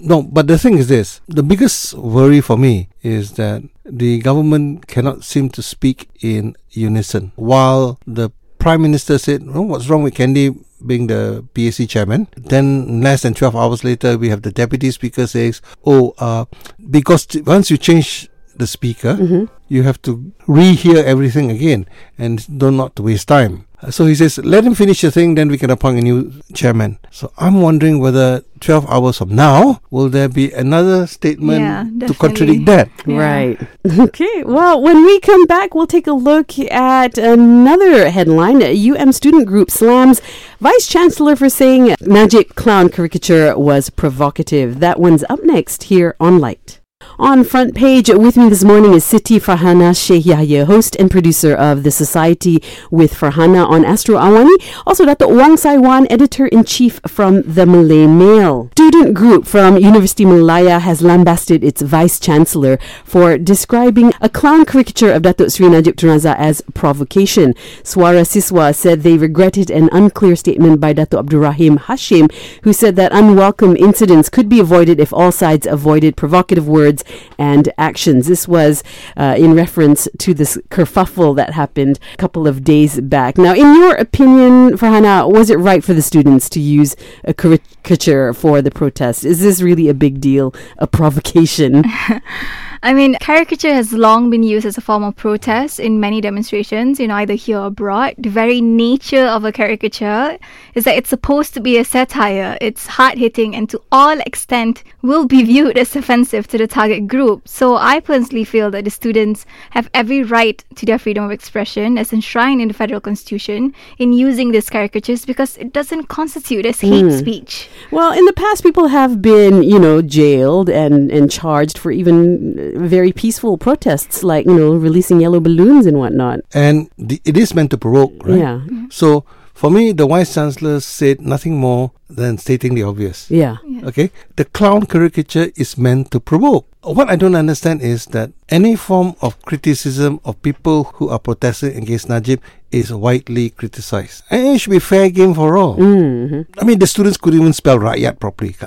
No, 0.00 0.22
but 0.22 0.46
the 0.46 0.58
thing 0.58 0.76
is 0.76 0.88
this 0.88 1.20
the 1.28 1.42
biggest 1.42 1.94
worry 1.94 2.40
for 2.42 2.58
me 2.58 2.88
is 3.02 3.32
that 3.32 3.62
the 3.84 4.18
government 4.20 4.86
cannot 4.86 5.24
seem 5.24 5.48
to 5.50 5.62
speak 5.62 6.08
in 6.20 6.56
unison. 6.70 7.32
While 7.36 7.98
the 8.06 8.30
Prime 8.58 8.82
Minister 8.82 9.18
said, 9.18 9.44
oh, 9.48 9.62
What's 9.62 9.88
wrong 9.88 10.02
with 10.02 10.14
Kiandee 10.14 10.62
being 10.86 11.06
the 11.06 11.44
PAC 11.54 11.88
chairman? 11.88 12.28
Then, 12.36 13.00
less 13.02 13.22
than 13.22 13.32
12 13.34 13.56
hours 13.56 13.84
later, 13.84 14.18
we 14.18 14.28
have 14.28 14.42
the 14.42 14.52
Deputy 14.52 14.90
Speaker 14.90 15.26
says, 15.26 15.62
Oh, 15.86 16.14
uh, 16.18 16.44
because 16.90 17.26
t- 17.26 17.40
once 17.40 17.70
you 17.70 17.76
change 17.78 18.28
the 18.56 18.66
speaker, 18.66 19.48
you 19.68 19.82
have 19.82 20.00
to 20.02 20.32
rehear 20.46 21.02
everything 21.02 21.50
again 21.50 21.86
and 22.18 22.46
do 22.58 22.70
not 22.70 22.94
to 22.96 23.02
waste 23.02 23.28
time. 23.28 23.66
So 23.90 24.06
he 24.06 24.14
says, 24.14 24.38
let 24.38 24.64
him 24.64 24.74
finish 24.74 25.00
the 25.02 25.10
thing, 25.10 25.34
then 25.34 25.48
we 25.48 25.58
can 25.58 25.70
appoint 25.70 25.98
a 25.98 26.02
new 26.02 26.32
chairman. 26.54 26.98
So 27.10 27.32
I'm 27.38 27.60
wondering 27.60 27.98
whether 27.98 28.42
12 28.60 28.88
hours 28.88 29.18
from 29.18 29.34
now, 29.34 29.80
will 29.90 30.08
there 30.08 30.28
be 30.28 30.52
another 30.52 31.06
statement 31.06 31.60
Yeah, 31.60 32.06
to 32.06 32.14
contradict 32.14 32.64
that? 32.66 32.88
Yeah. 33.06 33.18
Right. 33.18 33.60
Okay. 34.04 34.42
Well, 34.44 34.80
when 34.80 35.04
we 35.04 35.20
come 35.20 35.44
back, 35.46 35.74
we'll 35.74 35.86
take 35.86 36.06
a 36.06 36.12
look 36.12 36.58
at 36.58 37.18
another 37.18 38.10
headline. 38.10 38.62
UM 38.62 39.12
student 39.12 39.46
group 39.46 39.70
slams 39.70 40.20
vice 40.60 40.86
chancellor 40.86 41.36
for 41.36 41.48
saying 41.50 41.94
magic 42.00 42.54
clown 42.54 42.88
caricature 42.88 43.56
was 43.58 43.90
provocative. 43.90 44.80
That 44.80 44.98
one's 44.98 45.24
up 45.28 45.44
next 45.44 45.84
here 45.84 46.16
on 46.18 46.38
Light. 46.38 46.80
On 47.18 47.44
front 47.44 47.76
page 47.76 48.08
with 48.08 48.36
me 48.36 48.48
this 48.48 48.64
morning 48.64 48.92
is 48.92 49.04
Siti 49.04 49.40
Farhana 49.40 49.96
Sheikh 49.96 50.26
Yahya, 50.26 50.64
host 50.64 50.96
and 50.96 51.08
producer 51.08 51.54
of 51.54 51.84
the 51.84 51.92
Society 51.92 52.60
with 52.90 53.14
Farhana 53.14 53.64
on 53.68 53.84
Astro 53.84 54.16
Awani. 54.16 54.50
Also, 54.84 55.06
Dato 55.06 55.28
Wong 55.32 55.56
Saiwan, 55.56 56.08
editor 56.10 56.46
in 56.48 56.64
chief 56.64 57.00
from 57.06 57.42
the 57.42 57.66
Malay 57.66 58.08
Mail. 58.08 58.68
Student 58.72 59.14
group 59.14 59.46
from 59.46 59.76
University 59.76 60.24
Malaya 60.24 60.80
has 60.80 61.02
lambasted 61.02 61.62
its 61.62 61.82
vice 61.82 62.18
chancellor 62.18 62.80
for 63.04 63.38
describing 63.38 64.12
a 64.20 64.28
clown 64.28 64.64
caricature 64.64 65.12
of 65.12 65.22
Datuk 65.22 65.54
Sri 65.54 65.68
Najib 65.68 65.94
Tun 65.96 66.10
Razak 66.10 66.36
as 66.36 66.62
provocation. 66.74 67.54
Swara 67.84 68.26
Siswa 68.26 68.74
said 68.74 69.02
they 69.02 69.16
regretted 69.16 69.70
an 69.70 69.88
unclear 69.92 70.34
statement 70.34 70.80
by 70.80 70.92
Datuk 70.92 71.20
Abdul 71.20 71.40
Rahim 71.40 71.78
Hashim, 71.78 72.32
who 72.64 72.72
said 72.72 72.96
that 72.96 73.12
unwelcome 73.12 73.76
incidents 73.76 74.28
could 74.28 74.48
be 74.48 74.58
avoided 74.58 74.98
if 74.98 75.12
all 75.12 75.30
sides 75.30 75.64
avoided 75.64 76.16
provocative 76.16 76.66
words 76.66 77.03
and 77.38 77.72
actions. 77.78 78.26
This 78.26 78.48
was 78.48 78.82
uh, 79.16 79.34
in 79.38 79.54
reference 79.54 80.08
to 80.18 80.34
this 80.34 80.58
kerfuffle 80.70 81.36
that 81.36 81.52
happened 81.52 81.98
a 82.14 82.16
couple 82.16 82.46
of 82.46 82.64
days 82.64 83.00
back. 83.00 83.38
Now, 83.38 83.52
in 83.52 83.74
your 83.74 83.94
opinion, 83.94 84.76
Farhana, 84.78 85.30
was 85.30 85.50
it 85.50 85.56
right 85.56 85.82
for 85.82 85.94
the 85.94 86.02
students 86.02 86.48
to 86.50 86.60
use 86.60 86.96
a 87.24 87.34
caricature 87.34 88.32
for 88.32 88.62
the 88.62 88.70
protest? 88.70 89.24
Is 89.24 89.40
this 89.40 89.60
really 89.60 89.88
a 89.88 89.94
big 89.94 90.20
deal, 90.20 90.54
a 90.78 90.86
provocation? 90.86 91.84
I 92.84 92.92
mean, 92.92 93.14
caricature 93.14 93.72
has 93.72 93.94
long 93.94 94.28
been 94.28 94.42
used 94.42 94.66
as 94.66 94.76
a 94.76 94.82
form 94.82 95.04
of 95.04 95.16
protest 95.16 95.80
in 95.80 96.00
many 96.00 96.20
demonstrations, 96.20 97.00
you 97.00 97.08
know, 97.08 97.14
either 97.14 97.32
here 97.32 97.58
or 97.58 97.68
abroad. 97.68 98.14
The 98.18 98.28
very 98.28 98.60
nature 98.60 99.24
of 99.24 99.42
a 99.42 99.52
caricature 99.52 100.36
is 100.74 100.84
that 100.84 100.94
it's 100.94 101.08
supposed 101.08 101.54
to 101.54 101.60
be 101.60 101.78
a 101.78 101.84
satire. 101.86 102.58
It's 102.60 102.86
hard 102.86 103.16
hitting 103.16 103.56
and 103.56 103.70
to 103.70 103.80
all 103.90 104.20
extent 104.20 104.84
will 105.00 105.24
be 105.24 105.42
viewed 105.44 105.78
as 105.78 105.96
offensive 105.96 106.46
to 106.48 106.58
the 106.58 106.66
target 106.66 107.08
group. 107.08 107.48
So 107.48 107.76
I 107.78 108.00
personally 108.00 108.44
feel 108.44 108.70
that 108.72 108.84
the 108.84 108.90
students 108.90 109.46
have 109.70 109.88
every 109.94 110.22
right 110.22 110.62
to 110.74 110.84
their 110.84 110.98
freedom 110.98 111.24
of 111.24 111.30
expression 111.30 111.96
as 111.96 112.12
enshrined 112.12 112.60
in 112.60 112.68
the 112.68 112.74
federal 112.74 113.00
constitution 113.00 113.72
in 113.96 114.12
using 114.12 114.52
these 114.52 114.68
caricatures 114.68 115.24
because 115.24 115.56
it 115.56 115.72
doesn't 115.72 116.08
constitute 116.08 116.66
as 116.66 116.82
hate 116.82 117.06
hmm. 117.06 117.16
speech. 117.16 117.70
Well, 117.90 118.12
in 118.12 118.24
the 118.24 118.32
past, 118.32 118.62
people 118.62 118.88
have 118.88 119.20
been, 119.22 119.62
you 119.62 119.78
know, 119.78 120.02
jailed 120.02 120.68
and, 120.68 121.10
and 121.10 121.30
charged 121.30 121.78
for 121.78 121.90
even 121.90 122.88
very 122.88 123.12
peaceful 123.12 123.58
protests, 123.58 124.22
like, 124.22 124.46
you 124.46 124.54
know, 124.54 124.74
releasing 124.74 125.20
yellow 125.20 125.40
balloons 125.40 125.86
and 125.86 125.98
whatnot. 125.98 126.40
And 126.52 126.90
the, 126.98 127.20
it 127.24 127.36
is 127.36 127.54
meant 127.54 127.70
to 127.70 127.78
provoke, 127.78 128.12
right? 128.24 128.38
Yeah. 128.38 128.60
So 128.90 129.24
for 129.54 129.70
me, 129.70 129.92
the 129.92 130.06
vice 130.06 130.34
chancellor 130.34 130.80
said 130.80 131.20
nothing 131.20 131.56
more 131.56 131.92
than 132.10 132.38
stating 132.38 132.74
the 132.74 132.82
obvious. 132.82 133.30
Yeah. 133.30 133.56
Okay, 133.84 134.10
the 134.36 134.44
clown 134.44 134.86
caricature 134.86 135.50
is 135.56 135.78
meant 135.78 136.10
to 136.10 136.20
provoke. 136.20 136.66
What 136.82 137.08
I 137.08 137.16
don't 137.16 137.34
understand 137.34 137.80
is 137.80 138.06
that 138.06 138.32
any 138.48 138.76
form 138.76 139.14
of 139.22 139.40
criticism 139.42 140.20
of 140.24 140.40
people 140.42 140.84
who 140.94 141.08
are 141.08 141.18
protesting 141.18 141.76
against 141.76 142.08
Najib 142.08 142.42
is 142.74 142.92
widely 142.92 143.50
criticized. 143.50 144.24
And 144.30 144.46
it 144.48 144.58
should 144.60 144.70
be 144.70 144.78
fair 144.78 145.10
game 145.10 145.34
for 145.34 145.56
all. 145.56 145.76
Mm-hmm. 145.76 146.58
I 146.60 146.64
mean, 146.64 146.78
the 146.78 146.86
students 146.86 147.16
couldn't 147.16 147.40
even 147.40 147.52
spell 147.52 147.78
Rakyat 147.78 148.18
properly. 148.18 148.52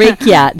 Rakyat. 0.00 0.56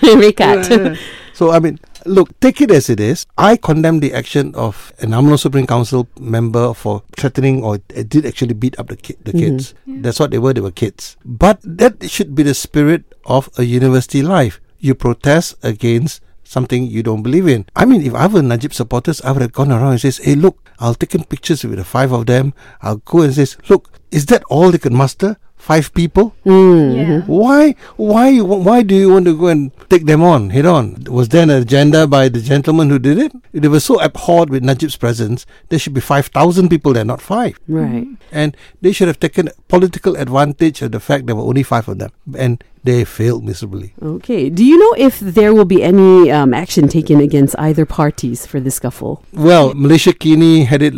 Rakyat. 0.00 0.98
so, 1.32 1.50
I 1.52 1.58
mean, 1.60 1.78
look, 2.04 2.38
take 2.40 2.60
it 2.60 2.70
as 2.70 2.88
it 2.90 3.00
is. 3.00 3.26
I 3.36 3.56
condemn 3.56 4.00
the 4.00 4.12
action 4.14 4.54
of 4.54 4.92
an 5.00 5.10
UMNO 5.10 5.38
Supreme 5.38 5.66
Council 5.66 6.08
member 6.18 6.74
for 6.74 7.02
threatening 7.16 7.62
or 7.62 7.74
uh, 7.96 8.02
did 8.06 8.26
actually 8.26 8.54
beat 8.54 8.78
up 8.78 8.88
the, 8.88 8.96
ki- 8.96 9.16
the 9.22 9.32
kids. 9.32 9.74
That's 9.86 10.18
what 10.20 10.30
they 10.30 10.38
were, 10.38 10.52
they 10.52 10.60
were 10.60 10.70
kids. 10.70 11.16
But 11.24 11.60
that 11.62 12.10
should 12.10 12.34
be 12.34 12.42
the 12.42 12.54
spirit 12.54 13.04
of 13.24 13.48
a 13.58 13.64
university 13.64 14.22
life. 14.22 14.60
You 14.78 14.94
protest 14.94 15.56
against 15.62 16.20
something 16.44 16.86
you 16.86 17.02
don't 17.02 17.22
believe 17.22 17.48
in. 17.48 17.66
I 17.74 17.84
mean, 17.84 18.02
if 18.02 18.14
I 18.14 18.26
were 18.26 18.42
Najib 18.42 18.72
supporters, 18.72 19.20
I 19.22 19.32
would 19.32 19.42
have 19.42 19.52
gone 19.52 19.72
around 19.72 19.92
and 19.92 20.00
says, 20.00 20.18
hey, 20.18 20.34
look, 20.36 20.65
I'll 20.78 20.94
take 20.94 21.14
in 21.14 21.24
pictures 21.24 21.64
with 21.64 21.78
the 21.78 21.84
five 21.84 22.12
of 22.12 22.26
them. 22.26 22.54
I'll 22.82 22.96
go 22.96 23.22
and 23.22 23.34
says, 23.34 23.56
look, 23.68 23.90
is 24.10 24.26
that 24.26 24.44
all 24.44 24.70
they 24.70 24.78
can 24.78 24.94
muster? 24.94 25.38
Five 25.66 25.90
people. 25.94 26.30
Yeah. 26.44 27.22
Why, 27.26 27.74
why, 27.96 28.38
why 28.40 28.82
do 28.82 28.94
you 28.94 29.10
want 29.10 29.26
to 29.26 29.36
go 29.36 29.48
and 29.48 29.72
take 29.90 30.06
them 30.06 30.22
on 30.22 30.50
head 30.50 30.64
on? 30.66 31.02
Was 31.10 31.28
there 31.30 31.42
an 31.42 31.50
agenda 31.50 32.06
by 32.06 32.28
the 32.28 32.40
gentleman 32.40 32.88
who 32.90 33.00
did 33.00 33.18
it? 33.18 33.32
They 33.52 33.66
were 33.66 33.80
so 33.80 34.00
abhorred 34.00 34.48
with 34.50 34.62
Najib's 34.62 34.96
presence, 34.96 35.44
there 35.68 35.78
should 35.78 35.94
be 35.94 36.00
five 36.00 36.26
thousand 36.28 36.68
people 36.70 36.92
there, 36.92 37.04
not 37.04 37.20
five. 37.20 37.58
Right. 37.66 38.06
And 38.30 38.56
they 38.80 38.92
should 38.92 39.08
have 39.08 39.18
taken 39.18 39.50
political 39.66 40.14
advantage 40.16 40.82
of 40.82 40.92
the 40.92 41.00
fact 41.00 41.26
there 41.26 41.34
were 41.34 41.42
only 41.42 41.64
five 41.64 41.88
of 41.88 41.98
them, 41.98 42.12
and 42.38 42.62
they 42.84 43.02
failed 43.04 43.42
miserably. 43.42 43.94
Okay. 44.00 44.46
Do 44.48 44.62
you 44.62 44.78
know 44.78 44.94
if 44.96 45.18
there 45.18 45.50
will 45.52 45.64
be 45.66 45.82
any 45.82 46.30
um, 46.30 46.54
action 46.54 46.86
taken 46.86 47.18
against 47.18 47.58
either 47.58 47.82
parties 47.84 48.46
for 48.46 48.60
the 48.60 48.70
scuffle? 48.70 49.24
Well, 49.32 49.74
Malaysia 49.74 50.12
Kini 50.12 50.62
had 50.64 50.82
it 50.82 50.94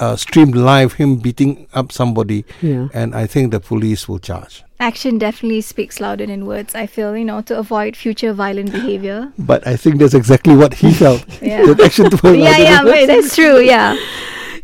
uh, 0.00 0.16
streamed 0.16 0.56
live, 0.56 0.94
him 0.98 1.16
beating 1.22 1.68
up 1.72 1.92
somebody, 1.92 2.42
Yeah. 2.60 2.88
and 2.92 3.14
I 3.14 3.26
think 3.30 3.52
the 3.52 3.60
police 3.60 4.07
will 4.08 4.18
charge. 4.18 4.64
Action 4.80 5.18
definitely 5.18 5.60
speaks 5.60 6.00
louder 6.00 6.26
than 6.26 6.46
words, 6.46 6.74
I 6.74 6.86
feel, 6.86 7.16
you 7.16 7.24
know, 7.24 7.42
to 7.42 7.58
avoid 7.58 7.96
future 7.96 8.32
violent 8.32 8.72
behavior. 8.72 9.32
But 9.38 9.66
I 9.66 9.76
think 9.76 9.98
that's 9.98 10.14
exactly 10.14 10.56
what 10.56 10.74
he 10.74 10.92
felt. 11.02 11.24
Yeah. 11.42 11.66
That 11.66 11.80
action 11.80 12.10
to 12.10 12.36
yeah, 12.36 12.56
yeah, 12.56 12.82
but 12.82 13.06
that's 13.06 13.34
true, 13.34 13.60
yeah. 13.60 13.96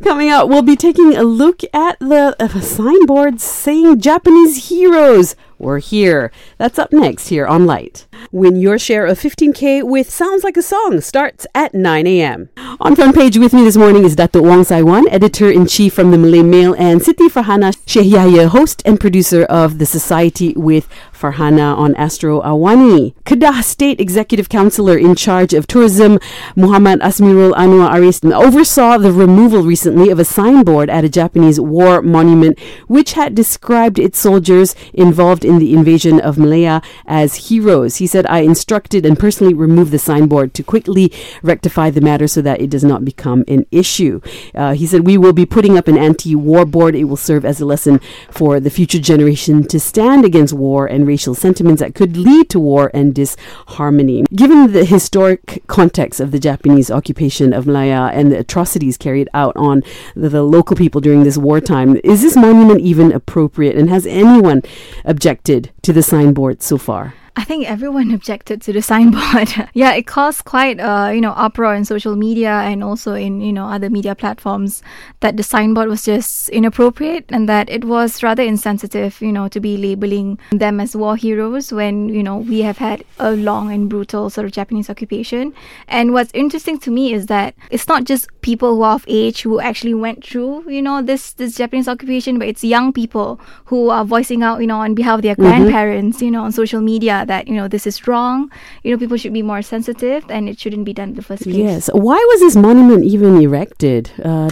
Coming 0.02 0.30
up, 0.30 0.48
we'll 0.48 0.62
be 0.62 0.76
taking 0.76 1.16
a 1.16 1.22
look 1.22 1.60
at 1.72 1.98
the 2.00 2.36
uh, 2.38 2.60
signboard 2.60 3.40
saying 3.40 4.00
Japanese 4.00 4.68
heroes. 4.68 5.36
We're 5.58 5.78
here. 5.78 6.32
That's 6.58 6.78
up 6.78 6.92
next 6.92 7.28
here 7.28 7.46
on 7.46 7.66
Light. 7.66 8.06
Win 8.32 8.56
your 8.56 8.78
share 8.78 9.06
of 9.06 9.18
15K 9.18 9.82
with 9.82 10.10
Sounds 10.10 10.42
Like 10.42 10.56
a 10.56 10.62
Song 10.62 11.00
starts 11.00 11.46
at 11.54 11.74
9 11.74 12.06
a.m. 12.06 12.48
On 12.80 12.96
front 12.96 13.14
page 13.14 13.38
with 13.38 13.52
me 13.52 13.62
this 13.62 13.76
morning 13.76 14.04
is 14.04 14.16
Dato 14.16 14.42
Wong 14.42 14.64
Saiwan, 14.64 15.08
editor 15.08 15.50
in 15.50 15.66
chief 15.66 15.94
from 15.94 16.10
the 16.10 16.18
Malay 16.18 16.42
Mail, 16.42 16.74
and 16.74 17.00
Siti 17.00 17.28
Farhana 17.28 17.72
Yahya, 17.86 18.48
host 18.48 18.82
and 18.84 18.98
producer 18.98 19.44
of 19.44 19.78
the 19.78 19.86
Society 19.86 20.52
with 20.56 20.88
Farhana 21.24 21.74
on 21.74 21.94
Astro 21.94 22.42
Awani. 22.42 23.14
Kedah 23.24 23.62
State 23.62 23.98
Executive 23.98 24.50
Councillor 24.50 24.98
in 24.98 25.14
charge 25.14 25.54
of 25.54 25.66
tourism, 25.66 26.18
Muhammad 26.54 27.00
Asmirul 27.00 27.54
Anuar 27.54 27.94
Aris, 27.94 28.22
oversaw 28.22 28.98
the 28.98 29.10
removal 29.10 29.62
recently 29.62 30.10
of 30.10 30.18
a 30.18 30.24
signboard 30.24 30.90
at 30.90 31.02
a 31.02 31.08
Japanese 31.08 31.58
war 31.58 32.02
monument 32.02 32.58
which 32.88 33.14
had 33.14 33.34
described 33.34 33.98
its 33.98 34.18
soldiers 34.18 34.74
involved 34.92 35.46
in 35.46 35.58
the 35.58 35.72
invasion 35.72 36.20
of 36.20 36.36
Malaya 36.36 36.82
as 37.06 37.48
heroes. 37.48 37.96
He 37.96 38.06
said, 38.06 38.26
I 38.26 38.40
instructed 38.40 39.06
and 39.06 39.18
personally 39.18 39.54
removed 39.54 39.92
the 39.92 39.98
signboard 39.98 40.52
to 40.54 40.62
quickly 40.62 41.10
rectify 41.42 41.88
the 41.88 42.02
matter 42.02 42.26
so 42.26 42.42
that 42.42 42.60
it 42.60 42.68
does 42.68 42.84
not 42.84 43.02
become 43.02 43.44
an 43.48 43.64
issue. 43.70 44.20
Uh, 44.54 44.74
he 44.74 44.86
said, 44.86 45.06
We 45.06 45.16
will 45.16 45.32
be 45.32 45.46
putting 45.46 45.78
up 45.78 45.88
an 45.88 45.96
anti 45.96 46.34
war 46.34 46.66
board. 46.66 46.94
It 46.94 47.04
will 47.04 47.16
serve 47.16 47.46
as 47.46 47.62
a 47.62 47.66
lesson 47.66 48.00
for 48.30 48.60
the 48.60 48.70
future 48.70 49.00
generation 49.00 49.66
to 49.68 49.80
stand 49.80 50.26
against 50.26 50.52
war 50.52 50.86
and 50.86 51.06
racial 51.14 51.34
sentiments 51.46 51.80
that 51.80 51.94
could 51.94 52.16
lead 52.16 52.48
to 52.50 52.58
war 52.58 52.90
and 52.92 53.14
disharmony. 53.14 54.24
Given 54.34 54.72
the 54.72 54.84
historic 54.84 55.62
context 55.68 56.18
of 56.18 56.32
the 56.32 56.40
Japanese 56.40 56.90
occupation 56.90 57.52
of 57.52 57.66
Malaya 57.68 58.10
and 58.12 58.32
the 58.32 58.40
atrocities 58.40 58.96
carried 58.96 59.28
out 59.32 59.56
on 59.56 59.84
the, 60.16 60.28
the 60.28 60.42
local 60.42 60.74
people 60.74 61.00
during 61.00 61.22
this 61.22 61.38
wartime, 61.38 61.90
is 62.02 62.22
this 62.22 62.36
monument 62.36 62.80
even 62.80 63.12
appropriate? 63.12 63.76
And 63.76 63.88
has 63.90 64.06
anyone 64.06 64.62
objected 65.04 65.70
to 65.82 65.92
the 65.92 66.02
signboard 66.02 66.62
so 66.62 66.78
far? 66.78 67.14
I 67.36 67.42
think 67.42 67.68
everyone 67.68 68.10
objected 68.14 68.62
to 68.62 68.72
the 68.72 68.82
signboard. 68.82 69.52
yeah, 69.74 69.92
it 69.94 70.06
caused 70.06 70.44
quite 70.44 70.78
uh, 70.78 71.10
you 71.12 71.20
know 71.20 71.32
uproar 71.32 71.74
in 71.74 71.84
social 71.84 72.16
media 72.16 72.50
and 72.50 72.84
also 72.84 73.14
in 73.14 73.40
you 73.40 73.52
know 73.52 73.66
other 73.66 73.90
media 73.90 74.14
platforms 74.14 74.82
that 75.20 75.36
the 75.36 75.42
signboard 75.42 75.88
was 75.88 76.04
just 76.04 76.48
inappropriate 76.50 77.24
and 77.30 77.48
that 77.48 77.68
it 77.68 77.84
was 77.84 78.22
rather 78.22 78.42
insensitive, 78.42 79.20
you 79.20 79.32
know, 79.32 79.48
to 79.48 79.60
be 79.60 79.76
labeling 79.76 80.38
them 80.50 80.80
as 80.80 80.94
war 80.94 81.16
heroes 81.16 81.72
when 81.72 82.08
you 82.08 82.22
know 82.22 82.36
we 82.36 82.60
have 82.62 82.78
had 82.78 83.04
a 83.18 83.32
long 83.32 83.72
and 83.72 83.90
brutal 83.90 84.30
sort 84.30 84.44
of 84.44 84.52
Japanese 84.52 84.88
occupation. 84.88 85.52
And 85.88 86.12
what's 86.12 86.30
interesting 86.34 86.78
to 86.80 86.90
me 86.90 87.12
is 87.12 87.26
that 87.26 87.54
it's 87.70 87.88
not 87.88 88.04
just 88.04 88.28
people 88.42 88.76
who 88.76 88.82
are 88.82 88.94
of 88.94 89.04
age 89.08 89.42
who 89.42 89.58
actually 89.58 89.94
went 89.94 90.24
through 90.24 90.70
you 90.70 90.82
know 90.82 91.02
this 91.02 91.32
this 91.32 91.56
Japanese 91.56 91.88
occupation, 91.88 92.38
but 92.38 92.46
it's 92.46 92.62
young 92.62 92.92
people 92.92 93.40
who 93.64 93.90
are 93.90 94.04
voicing 94.04 94.44
out 94.44 94.60
you 94.60 94.68
know 94.68 94.78
on 94.78 94.94
behalf 94.94 95.18
of 95.18 95.22
their 95.22 95.34
grandparents, 95.34 96.22
you 96.22 96.30
know, 96.30 96.44
on 96.44 96.52
social 96.52 96.80
media 96.80 97.23
that 97.24 97.48
you 97.48 97.54
know 97.54 97.68
this 97.68 97.86
is 97.86 98.06
wrong. 98.06 98.50
You 98.82 98.92
know, 98.92 98.98
people 98.98 99.16
should 99.16 99.32
be 99.32 99.42
more 99.42 99.62
sensitive, 99.62 100.24
and 100.28 100.48
it 100.48 100.58
shouldn't 100.58 100.84
be 100.84 100.92
done 100.92 101.10
in 101.10 101.14
the 101.14 101.22
first 101.22 101.42
place. 101.44 101.56
Yes. 101.56 101.90
Why 101.92 102.16
was 102.16 102.40
this 102.40 102.56
monument 102.56 103.04
even 103.04 103.40
erected, 103.40 104.10
uh? 104.24 104.48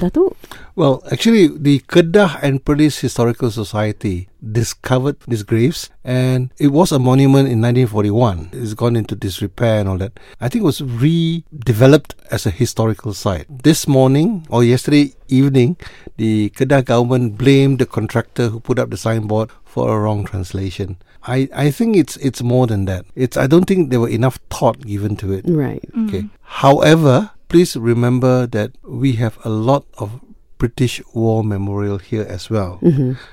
Well, 0.74 1.02
actually, 1.12 1.48
the 1.48 1.80
Kedah 1.80 2.42
and 2.42 2.64
Perlis 2.64 3.00
Historical 3.00 3.50
Society 3.50 4.28
discovered 4.40 5.16
these 5.28 5.42
graves, 5.42 5.90
and 6.02 6.50
it 6.58 6.68
was 6.68 6.92
a 6.92 6.98
monument 6.98 7.48
in 7.48 7.60
1941. 7.60 8.50
It's 8.54 8.72
gone 8.72 8.96
into 8.96 9.14
disrepair 9.14 9.80
and 9.80 9.88
all 9.88 9.98
that. 9.98 10.18
I 10.40 10.48
think 10.48 10.62
it 10.62 10.64
was 10.64 10.80
redeveloped 10.80 12.14
as 12.30 12.46
a 12.46 12.50
historical 12.50 13.12
site. 13.12 13.46
This 13.62 13.86
morning 13.86 14.46
or 14.48 14.64
yesterday 14.64 15.12
evening, 15.28 15.76
the 16.16 16.48
Kedah 16.50 16.86
government 16.86 17.36
blamed 17.36 17.78
the 17.78 17.86
contractor 17.86 18.48
who 18.48 18.58
put 18.58 18.78
up 18.78 18.88
the 18.88 18.96
signboard 18.96 19.50
for 19.64 19.94
a 19.94 20.00
wrong 20.00 20.24
translation. 20.24 20.96
I, 21.24 21.48
I 21.54 21.70
think 21.70 21.96
it's 21.96 22.16
it's 22.16 22.42
more 22.42 22.66
than 22.66 22.86
that. 22.86 23.04
It's 23.14 23.36
I 23.36 23.46
don't 23.46 23.64
think 23.64 23.90
there 23.90 24.00
were 24.00 24.08
enough 24.08 24.40
thought 24.50 24.80
given 24.80 25.16
to 25.16 25.32
it. 25.32 25.44
Right. 25.46 25.84
Okay. 26.08 26.22
Mm. 26.22 26.30
However, 26.42 27.30
please 27.48 27.76
remember 27.76 28.46
that 28.48 28.72
we 28.82 29.12
have 29.22 29.38
a 29.44 29.50
lot 29.50 29.84
of 29.98 30.20
British 30.62 31.02
War 31.12 31.42
Memorial 31.42 31.98
here 31.98 32.22
as 32.22 32.48
well. 32.48 32.78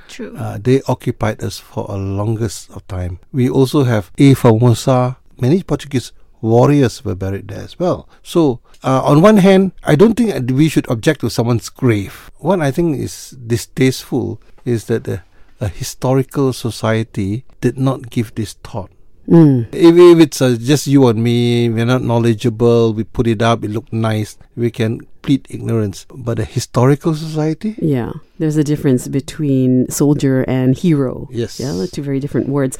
True. 0.08 0.34
Uh, 0.36 0.58
they 0.58 0.82
occupied 0.88 1.44
us 1.44 1.60
for 1.62 1.86
a 1.88 1.94
longest 1.96 2.72
of 2.72 2.82
time. 2.88 3.20
We 3.32 3.48
also 3.48 3.84
have 3.84 4.10
A 4.18 4.34
Famosa. 4.34 5.18
Many 5.40 5.62
Portuguese 5.62 6.12
warriors 6.42 7.06
were 7.06 7.14
buried 7.14 7.48
there 7.50 7.62
as 7.62 7.78
well. 7.78 8.10
So, 8.24 8.62
uh, 8.82 9.02
on 9.06 9.22
one 9.22 9.38
hand, 9.38 9.74
I 9.84 9.94
don't 9.96 10.16
think 10.16 10.50
we 10.50 10.70
should 10.70 10.90
object 10.90 11.22
to 11.22 11.30
someone's 11.30 11.70
grave. 11.70 12.32
What 12.38 12.62
I 12.62 12.72
think 12.72 12.98
is 12.98 13.38
distasteful 13.46 14.42
is 14.66 14.86
that 14.86 15.04
the, 15.04 15.22
a 15.62 15.68
historical 15.68 16.52
society 16.52 17.46
did 17.62 17.78
not 17.78 18.10
give 18.10 18.34
this 18.34 18.54
thought. 18.64 18.90
Mm. 19.30 19.68
If, 19.72 19.96
if 19.96 20.20
it's 20.20 20.42
uh, 20.42 20.58
just 20.60 20.88
you 20.88 21.08
and 21.08 21.24
me, 21.24 21.70
we're 21.70 21.86
not 21.86 22.02
knowledgeable, 22.02 22.94
we 22.94 23.04
put 23.04 23.28
it 23.28 23.42
up, 23.42 23.64
it 23.64 23.70
looked 23.70 23.94
nice, 23.94 24.38
we 24.56 24.72
can 24.72 25.02
plead 25.22 25.46
ignorance. 25.50 26.08
But 26.14 26.40
a 26.40 26.46
historical 26.46 27.14
society? 27.14 27.76
Yeah, 27.80 28.14
there's 28.40 28.58
a 28.58 28.64
difference 28.64 29.08
between 29.08 29.88
soldier 29.90 30.42
and 30.48 30.76
hero. 30.76 31.28
Yes. 31.32 31.60
Yeah, 31.60 31.74
they're 31.74 31.88
two 31.88 32.02
very 32.02 32.20
different 32.20 32.50
words. 32.50 32.78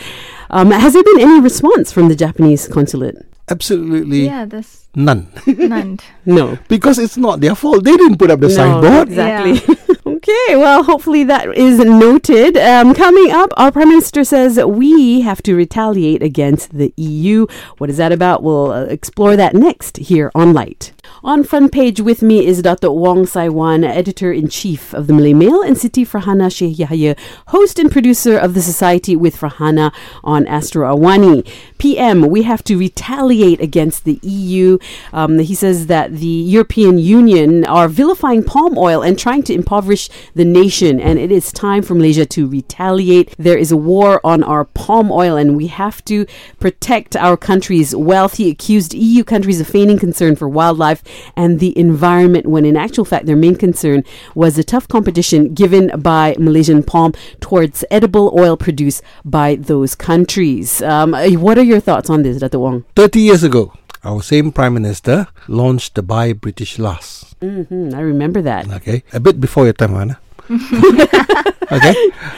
Um, 0.50 0.72
has 0.72 0.94
there 0.94 1.04
been 1.04 1.22
any 1.22 1.40
response 1.40 1.92
from 1.92 2.10
the 2.10 2.16
Japanese 2.16 2.68
consulate? 2.68 3.18
Absolutely 3.52 4.26
yeah, 4.26 4.46
that's 4.46 4.88
none. 4.96 5.28
none. 5.48 6.00
No. 6.26 6.58
because 6.68 7.00
it's 7.00 7.18
not 7.18 7.42
their 7.42 7.56
fault. 7.56 7.84
They 7.84 7.98
didn't 7.98 8.18
put 8.18 8.30
up 8.32 8.40
the 8.40 8.48
No, 8.48 8.54
signboard. 8.54 9.08
Exactly. 9.10 9.89
Okay, 10.30 10.56
well, 10.56 10.84
hopefully 10.84 11.24
that 11.24 11.56
is 11.56 11.80
noted. 11.80 12.58
Um, 12.58 12.94
coming 12.94 13.32
up, 13.32 13.52
our 13.58 13.72
Prime 13.72 13.90
Minister 13.90 14.24
says 14.24 14.58
we 14.64 15.22
have 15.22 15.42
to 15.44 15.56
retaliate 15.56 16.22
against 16.22 16.78
the 16.78 16.94
EU. 16.98 17.48
What 17.78 17.90
is 17.90 17.98
that 17.98 18.12
about? 18.12 18.44
We'll 18.44 18.72
uh, 18.72 18.84
explore 18.84 19.36
that 19.36 19.56
next 19.56 19.98
here 19.98 20.32
on 20.36 20.54
Light. 20.54 20.92
On 21.24 21.44
front 21.44 21.74
page 21.74 22.00
with 22.00 22.22
me 22.22 22.46
is 22.46 22.62
Dr. 22.62 22.92
Wong 22.92 23.26
Saiwan, 23.26 23.84
editor 23.84 24.32
in 24.32 24.48
chief 24.48 24.94
of 24.94 25.08
the 25.08 25.14
Malay 25.14 25.34
Mail, 25.34 25.62
and 25.62 25.76
Siti 25.76 26.08
Farhana 26.08 26.50
Sheikh 26.50 26.80
Yahya, 26.80 27.18
host 27.48 27.78
and 27.78 27.92
producer 27.92 28.38
of 28.38 28.54
the 28.54 28.62
Society 28.62 29.18
with 29.18 29.36
Farhana 29.36 29.94
on 30.24 30.48
Astro 30.48 30.96
Awani. 30.96 31.46
PM, 31.78 32.30
we 32.30 32.44
have 32.44 32.64
to 32.64 32.78
retaliate 32.78 33.60
against 33.60 34.06
the 34.06 34.20
EU. 34.24 34.78
Um, 35.12 35.40
he 35.40 35.54
says 35.54 35.88
that 35.88 36.16
the 36.16 36.26
European 36.26 36.98
Union 36.98 37.66
are 37.66 37.90
vilifying 37.90 38.44
palm 38.44 38.78
oil 38.78 39.02
and 39.02 39.20
trying 39.20 39.44
to 39.44 39.54
impoverish 39.54 40.10
the 40.36 40.46
nation, 40.46 41.02
and 41.02 41.20
it 41.20 41.34
is 41.34 41.52
time 41.52 41.84
for 41.84 41.96
Malaysia 41.96 42.26
to 42.28 42.48
retaliate. 42.48 43.36
There 43.38 43.58
is 43.58 43.74
a 43.74 43.78
war 43.78 44.22
on 44.24 44.42
our 44.42 44.64
palm 44.64 45.12
oil, 45.12 45.36
and 45.36 45.58
we 45.58 45.68
have 45.68 46.04
to 46.06 46.26
protect 46.60 47.18
our 47.18 47.36
country's 47.36 47.94
wealth. 47.94 48.36
He 48.38 48.50
accused 48.50 48.94
EU 48.94 49.26
countries 49.26 49.60
of 49.60 49.68
feigning 49.68 50.00
concern 50.00 50.38
for 50.38 50.48
wildlife 50.48 50.99
and 51.36 51.60
the 51.60 51.78
environment, 51.78 52.48
when 52.48 52.66
in 52.66 52.76
actual 52.78 53.06
fact, 53.06 53.26
their 53.26 53.36
main 53.36 53.56
concern 53.56 54.04
was 54.36 54.56
the 54.56 54.64
tough 54.64 54.88
competition 54.88 55.54
given 55.54 55.92
by 56.00 56.36
Malaysian 56.40 56.84
palm 56.84 57.14
towards 57.40 57.84
edible 57.92 58.34
oil 58.38 58.58
produced 58.58 59.02
by 59.26 59.56
those 59.56 59.96
countries. 59.96 60.82
Um, 60.82 61.14
uh, 61.14 61.30
what 61.32 61.58
are 61.58 61.64
your 61.64 61.80
thoughts 61.80 62.10
on 62.10 62.24
this, 62.24 62.40
Dr. 62.40 62.60
Wong? 62.60 62.86
30 62.96 63.20
years 63.20 63.44
ago, 63.44 63.74
our 64.04 64.22
same 64.22 64.52
Prime 64.52 64.74
Minister 64.74 65.28
launched 65.48 65.96
the 65.96 66.02
Buy 66.04 66.34
British 66.34 66.80
Last. 66.80 67.36
hmm 67.42 67.90
I 67.94 68.00
remember 68.02 68.42
that. 68.42 68.70
Okay. 68.80 69.04
A 69.14 69.20
bit 69.20 69.40
before 69.42 69.66
your 69.66 69.74
time, 69.74 69.96
Anna. 69.96 70.20
okay. 71.72 71.96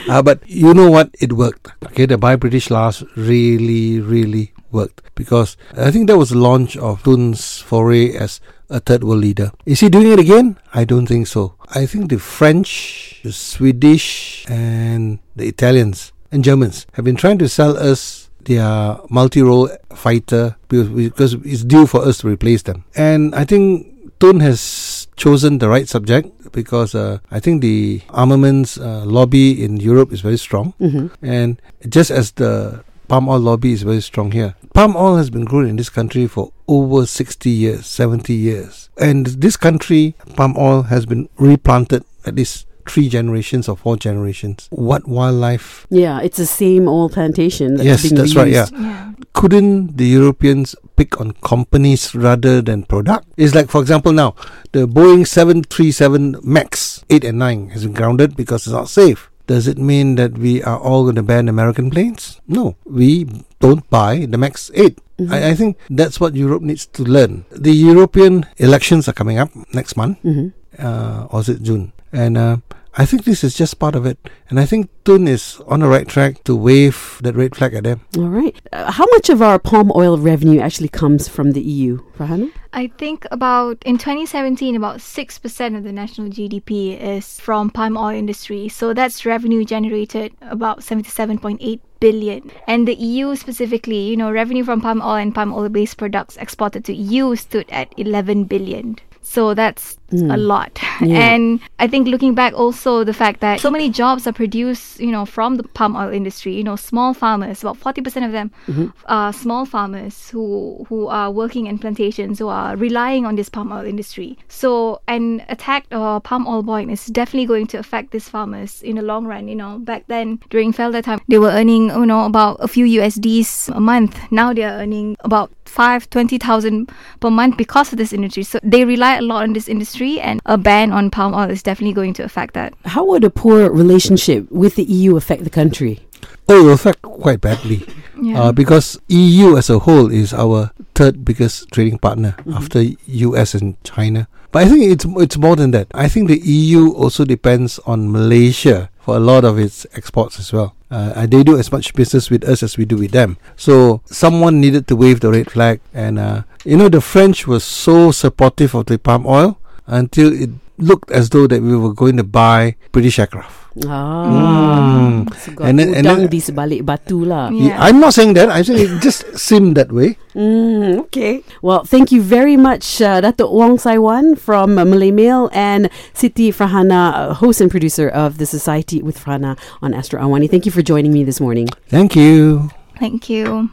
Uh, 0.10 0.22
but 0.22 0.42
you 0.48 0.74
know 0.74 0.90
what? 0.90 1.10
It 1.20 1.34
worked. 1.34 1.70
Okay. 1.88 2.06
The 2.06 2.18
Buy 2.18 2.36
British 2.36 2.70
Last 2.70 3.04
really, 3.16 4.00
really 4.00 4.54
worked 4.72 5.02
because 5.16 5.58
I 5.78 5.92
think 5.92 6.08
that 6.08 6.18
was 6.18 6.30
the 6.30 6.38
launch 6.38 6.78
of 6.78 7.04
Tun's 7.04 7.60
foray 7.60 8.16
as 8.16 8.40
a 8.70 8.80
third 8.80 9.04
world 9.04 9.22
leader. 9.22 9.52
Is 9.66 9.82
he 9.82 9.90
doing 9.90 10.12
it 10.12 10.20
again? 10.20 10.58
I 10.74 10.86
don't 10.86 11.06
think 11.06 11.28
so. 11.28 11.56
I 11.70 11.86
think 11.86 12.10
the 12.10 12.20
French, 12.20 13.20
the 13.24 13.32
Swedish, 13.32 14.46
and 14.50 15.20
the 15.36 15.48
Italians 15.48 16.14
and 16.32 16.44
Germans 16.44 16.88
have 16.94 17.06
been 17.06 17.18
trying 17.18 17.38
to 17.40 17.50
sell 17.50 17.78
us 17.78 18.30
their 18.46 18.98
multi-role 19.10 19.70
fighter 19.94 20.56
because, 20.70 20.90
because 20.90 21.34
it's 21.46 21.64
due 21.64 21.86
for 21.86 22.02
us 22.02 22.20
to 22.20 22.28
replace 22.28 22.64
them. 22.64 22.86
And 22.96 23.36
I 23.36 23.46
think 23.46 23.88
Tun 24.20 24.40
has 24.40 25.08
chosen 25.16 25.58
the 25.60 25.70
right 25.70 25.88
subject 25.88 26.52
because 26.52 26.96
uh, 26.96 27.20
I 27.30 27.40
think 27.40 27.62
the 27.62 28.02
armaments 28.10 28.78
uh, 28.78 29.04
lobby 29.06 29.64
in 29.64 29.78
Europe 29.78 30.12
is 30.12 30.22
very 30.22 30.38
strong, 30.38 30.74
hmm 30.80 31.08
and 31.22 31.62
just 31.90 32.12
as 32.12 32.32
the 32.34 32.84
palm 33.12 33.28
oil 33.28 33.40
lobby 33.40 33.74
is 33.74 33.84
very 33.84 34.00
strong 34.00 34.32
here. 34.32 34.56
Palm 34.74 34.96
oil 34.96 35.18
has 35.18 35.30
been 35.30 35.44
grown 35.44 35.68
in 35.68 35.76
this 35.76 35.90
country 35.90 36.28
for 36.28 36.54
over 36.70 37.06
60 37.06 37.50
years, 37.50 37.86
70 37.86 38.34
years. 38.34 38.90
And 38.98 39.26
this 39.26 39.58
country, 39.58 40.16
palm 40.38 40.56
oil 40.58 40.84
has 40.84 41.06
been 41.06 41.28
replanted 41.36 42.06
at 42.26 42.36
least 42.36 42.68
three 42.88 43.10
generations 43.10 43.68
or 43.68 43.76
four 43.76 43.98
generations. 43.98 44.70
What 44.72 45.10
wildlife 45.10 45.88
Yeah, 45.90 46.22
it's 46.22 46.38
the 46.38 46.46
same 46.46 46.88
old 46.88 47.12
plantation. 47.12 47.76
That's 47.76 47.86
Yes, 47.86 48.10
that's 48.12 48.34
right, 48.34 48.48
reused. 48.48 48.72
Yeah. 48.72 49.12
couldn't 49.34 49.98
the 49.98 50.06
Europeans 50.08 50.74
pick 50.96 51.20
on 51.20 51.32
companies 51.44 52.16
rather 52.16 52.62
than 52.62 52.84
product? 52.84 53.28
It's 53.36 53.54
like, 53.54 53.70
for 53.70 53.82
example, 53.82 54.14
now 54.14 54.36
the 54.72 54.88
Boeing 54.88 55.28
737 55.28 56.38
MAX 56.44 57.04
8 57.10 57.26
and 57.26 57.40
9 57.40 57.70
has 57.72 57.84
been 57.84 57.94
grounded 57.94 58.38
because 58.38 58.66
it's 58.66 58.74
not 58.74 58.88
safe. 58.88 59.31
Does 59.48 59.68
it 59.68 59.78
mean 59.78 60.16
that 60.16 60.38
we 60.38 60.64
are 60.64 60.80
all 60.80 61.04
going 61.04 61.16
to 61.16 61.24
ban 61.24 61.50
American 61.50 61.90
planes? 61.90 62.40
No, 62.48 62.76
we 62.86 63.26
don't 63.60 63.88
buy 63.90 64.26
the 64.26 64.38
MAX 64.38 64.72
8. 64.74 65.00
I, 65.30 65.50
I 65.50 65.54
think 65.54 65.78
that's 65.90 66.20
what 66.20 66.36
Europe 66.36 66.64
needs 66.64 66.88
to 66.98 67.04
learn. 67.04 67.46
The 67.52 67.72
European 67.72 68.46
elections 68.58 69.08
are 69.08 69.14
coming 69.14 69.38
up 69.38 69.50
next 69.74 69.96
month, 69.98 70.18
hmm 70.22 70.50
uh, 70.80 71.28
or 71.30 71.42
is 71.42 71.50
it 71.50 71.62
June? 71.62 71.92
And 72.12 72.38
uh, 72.38 72.58
I 72.96 73.06
think 73.06 73.24
this 73.24 73.44
is 73.44 73.54
just 73.54 73.80
part 73.80 73.96
of 73.96 74.06
it. 74.06 74.18
And 74.50 74.60
I 74.60 74.66
think 74.66 74.90
Tun 75.06 75.28
is 75.28 75.62
on 75.66 75.80
the 75.80 75.88
right 75.88 76.08
track 76.08 76.44
to 76.44 76.56
wave 76.56 77.20
that 77.22 77.36
red 77.36 77.56
flag 77.56 77.74
at 77.74 77.86
them. 77.86 78.02
All 78.18 78.28
right. 78.28 78.56
Uh, 78.74 78.92
how 78.92 79.06
much 79.14 79.30
of 79.30 79.42
our 79.42 79.60
palm 79.60 79.92
oil 79.96 80.18
revenue 80.18 80.60
actually 80.60 80.90
comes 80.90 81.30
from 81.30 81.54
the 81.54 81.62
EU, 81.62 82.00
Farhana? 82.18 82.52
I 82.74 82.88
think 82.88 83.26
about 83.32 83.82
in 83.86 83.98
2017, 83.98 84.76
about 84.76 84.98
6% 84.98 85.78
of 85.78 85.84
the 85.84 85.92
national 85.94 86.30
GDP 86.30 87.00
is 87.00 87.40
from 87.40 87.70
palm 87.70 87.98
oil 87.98 88.10
industry. 88.10 88.68
So 88.68 88.94
that's 88.94 89.26
revenue 89.26 89.64
generated 89.64 90.34
about 90.42 90.82
77.8 90.82 91.80
billion. 92.02 92.52
And 92.68 92.88
the 92.88 92.96
EU 92.96 93.36
specifically, 93.38 94.10
you 94.10 94.18
know, 94.18 94.32
revenue 94.32 94.66
from 94.66 94.82
palm 94.82 95.02
oil 95.02 95.16
and 95.16 95.34
palm 95.34 95.54
oil 95.54 95.70
based 95.70 95.98
products 95.98 96.36
exported 96.38 96.84
to 96.86 96.94
EU 96.94 97.36
stood 97.38 97.70
at 97.70 97.94
11 97.98 98.46
billion. 98.46 98.98
So 99.32 99.54
that's 99.54 99.96
hmm. 100.10 100.30
a 100.30 100.36
lot. 100.36 100.80
Yeah. 101.02 101.34
And 101.34 101.60
I 101.80 101.88
think 101.88 102.08
looking 102.08 102.36
back 102.36 102.54
also 102.54 103.04
the 103.04 103.14
fact 103.14 103.40
that 103.40 103.60
so 103.60 103.72
many 103.72 103.90
jobs 103.90 104.28
are 104.28 104.32
produced, 104.32 105.00
you 105.00 105.10
know, 105.10 105.26
from 105.26 105.56
the 105.56 105.64
palm 105.64 105.96
oil 105.96 106.14
industry, 106.14 106.54
you 106.54 106.64
know, 106.64 106.76
small 106.76 107.16
farmers, 107.16 107.64
about 107.64 107.80
40% 107.80 108.28
of 108.28 108.32
them 108.32 108.52
mm-hmm. 108.68 108.90
are 109.08 109.34
small 109.34 109.66
farmers 109.66 110.30
who 110.30 110.86
who 110.88 111.08
are 111.08 111.32
working 111.32 111.66
in 111.66 111.80
plantations 111.80 112.38
who 112.38 112.50
are 112.50 112.76
relying 112.76 113.26
on 113.26 113.36
this 113.36 113.50
palm 113.50 113.72
oil 113.72 113.84
industry. 113.84 114.38
So 114.48 115.02
an 115.08 115.44
attack 115.50 115.88
or 115.92 116.22
palm 116.22 116.46
oil 116.46 116.62
boycott 116.62 116.94
is 116.94 117.08
definitely 117.08 117.48
going 117.48 117.66
to 117.74 117.80
affect 117.80 118.12
these 118.12 118.30
farmers 118.30 118.84
in 118.84 118.98
the 118.98 119.02
long 119.02 119.26
run. 119.26 119.48
You 119.48 119.56
know, 119.56 119.80
back 119.80 120.06
then 120.06 120.40
during 120.52 120.72
FELDA 120.72 121.02
time, 121.02 121.20
they 121.30 121.40
were 121.40 121.50
earning 121.50 121.90
you 121.90 122.06
know 122.06 122.26
about 122.26 122.58
a 122.60 122.68
few 122.68 122.86
USDs 122.86 123.76
a 123.76 123.80
month. 123.80 124.20
Now 124.30 124.54
they 124.54 124.64
are 124.64 124.78
earning 124.78 125.18
about 125.22 125.50
five 125.72 126.10
twenty 126.10 126.38
thousand 126.38 126.92
per 127.20 127.32
month 127.32 127.58
because 127.58 127.92
of 127.92 127.98
this 127.98 128.12
industry. 128.12 128.44
So 128.44 128.60
they 128.62 128.84
rely 128.84 129.18
a 129.18 129.22
lot 129.22 129.44
on 129.44 129.54
this 129.54 129.68
industry, 129.68 130.20
and 130.20 130.42
a 130.46 130.58
ban 130.58 130.92
on 130.92 131.10
palm 131.10 131.34
oil 131.34 131.50
is 131.50 131.64
definitely 131.64 131.94
going 131.94 132.14
to 132.20 132.24
affect 132.24 132.54
that. 132.54 132.74
How 132.86 133.06
would 133.06 133.24
a 133.24 133.30
poor 133.32 133.72
relationship 133.72 134.52
with 134.52 134.76
the 134.76 134.84
EU 134.84 135.16
affect 135.16 135.44
the 135.44 135.50
country? 135.50 136.04
Oh, 136.48 136.60
it 136.60 136.64
will 136.64 136.74
affect 136.74 137.02
quite 137.02 137.42
badly. 137.42 137.88
Yeah. 138.22 138.40
Uh, 138.40 138.52
because 138.52 139.02
EU 139.10 139.58
as 139.58 139.72
a 139.72 139.80
whole 139.80 140.12
is 140.14 140.32
our 140.32 140.70
third 140.94 141.26
biggest 141.26 141.72
trading 141.74 141.98
partner 141.98 142.38
after 142.54 142.86
US 143.08 143.56
and 143.56 143.82
China. 143.84 144.30
But 144.52 144.62
I 144.62 144.70
think 144.70 144.86
it's 144.86 145.06
it's 145.18 145.42
more 145.42 145.56
than 145.56 145.72
that. 145.72 145.88
I 145.96 146.08
think 146.08 146.30
the 146.30 146.38
EU 146.38 146.94
also 146.94 147.26
depends 147.26 147.82
on 147.90 148.14
Malaysia 148.14 148.91
for 149.02 149.16
a 149.16 149.20
lot 149.20 149.44
of 149.44 149.60
its 149.60 149.86
exports 149.94 150.40
as 150.40 150.54
well. 150.54 150.76
Uh, 150.90 151.26
they 151.26 151.44
do 151.44 151.58
as 151.58 151.72
much 151.72 151.94
business 151.94 152.30
with 152.30 152.44
us 152.44 152.64
as 152.64 152.78
we 152.78 152.86
do 152.86 152.98
with 152.98 153.12
them. 153.12 153.38
So 153.56 154.02
someone 154.06 154.60
needed 154.60 154.88
to 154.88 154.96
wave 154.96 155.22
the 155.22 155.32
red 155.32 155.50
flag, 155.50 155.80
and 155.94 156.20
uh, 156.20 156.44
you 156.66 156.78
know 156.78 156.90
the 156.90 157.02
French 157.02 157.48
were 157.48 157.60
so 157.62 158.12
supportive 158.12 158.76
of 158.76 158.86
the 158.86 159.00
palm 159.00 159.26
oil 159.26 159.58
until 159.88 160.32
it 160.34 160.50
looked 160.82 161.12
as 161.14 161.30
though 161.30 161.46
that 161.48 161.62
we 161.62 161.78
were 161.78 161.94
going 161.94 162.18
to 162.18 162.26
buy 162.26 162.76
British 162.92 163.18
aircraft. 163.18 163.54
Ah, 163.88 165.24
so 165.40 165.56
And 165.64 165.80
then- 165.80 165.96
and 165.96 166.04
then- 166.04 166.28
di 166.28 166.44
sebalik 166.44 166.84
batu 166.84 167.24
lah. 167.24 167.48
Yeah. 167.56 167.80
I'm 167.80 168.04
not 168.04 168.12
saying 168.12 168.36
that. 168.36 168.52
I'm 168.52 168.68
saying 168.68 168.84
it 168.84 169.00
just 169.00 169.24
seemed 169.40 169.80
that 169.80 169.96
way. 169.96 170.20
Mm, 170.36 171.08
okay. 171.08 171.48
Well, 171.64 171.88
thank 171.88 172.12
you 172.12 172.20
very 172.20 172.60
much, 172.60 173.00
uh, 173.00 173.24
Dato' 173.24 173.48
Wong 173.48 173.80
Saiwan 173.80 174.36
from 174.36 174.76
uh, 174.76 174.84
Malay 174.84 175.16
Mail 175.16 175.48
and 175.56 175.88
Siti 176.12 176.52
Farhana, 176.52 177.16
uh, 177.16 177.34
host 177.40 177.64
and 177.64 177.72
producer 177.72 178.12
of 178.12 178.44
the 178.44 178.46
Society 178.46 179.00
with 179.00 179.16
Farhana 179.16 179.56
on 179.80 179.96
Astro 179.96 180.20
Awani. 180.20 180.52
Thank 180.52 180.68
you 180.68 180.72
for 180.76 180.84
joining 180.84 181.16
me 181.16 181.24
this 181.24 181.40
morning. 181.40 181.72
Thank 181.88 182.20
you. 182.20 182.68
Thank 183.00 183.32
you. 183.32 183.72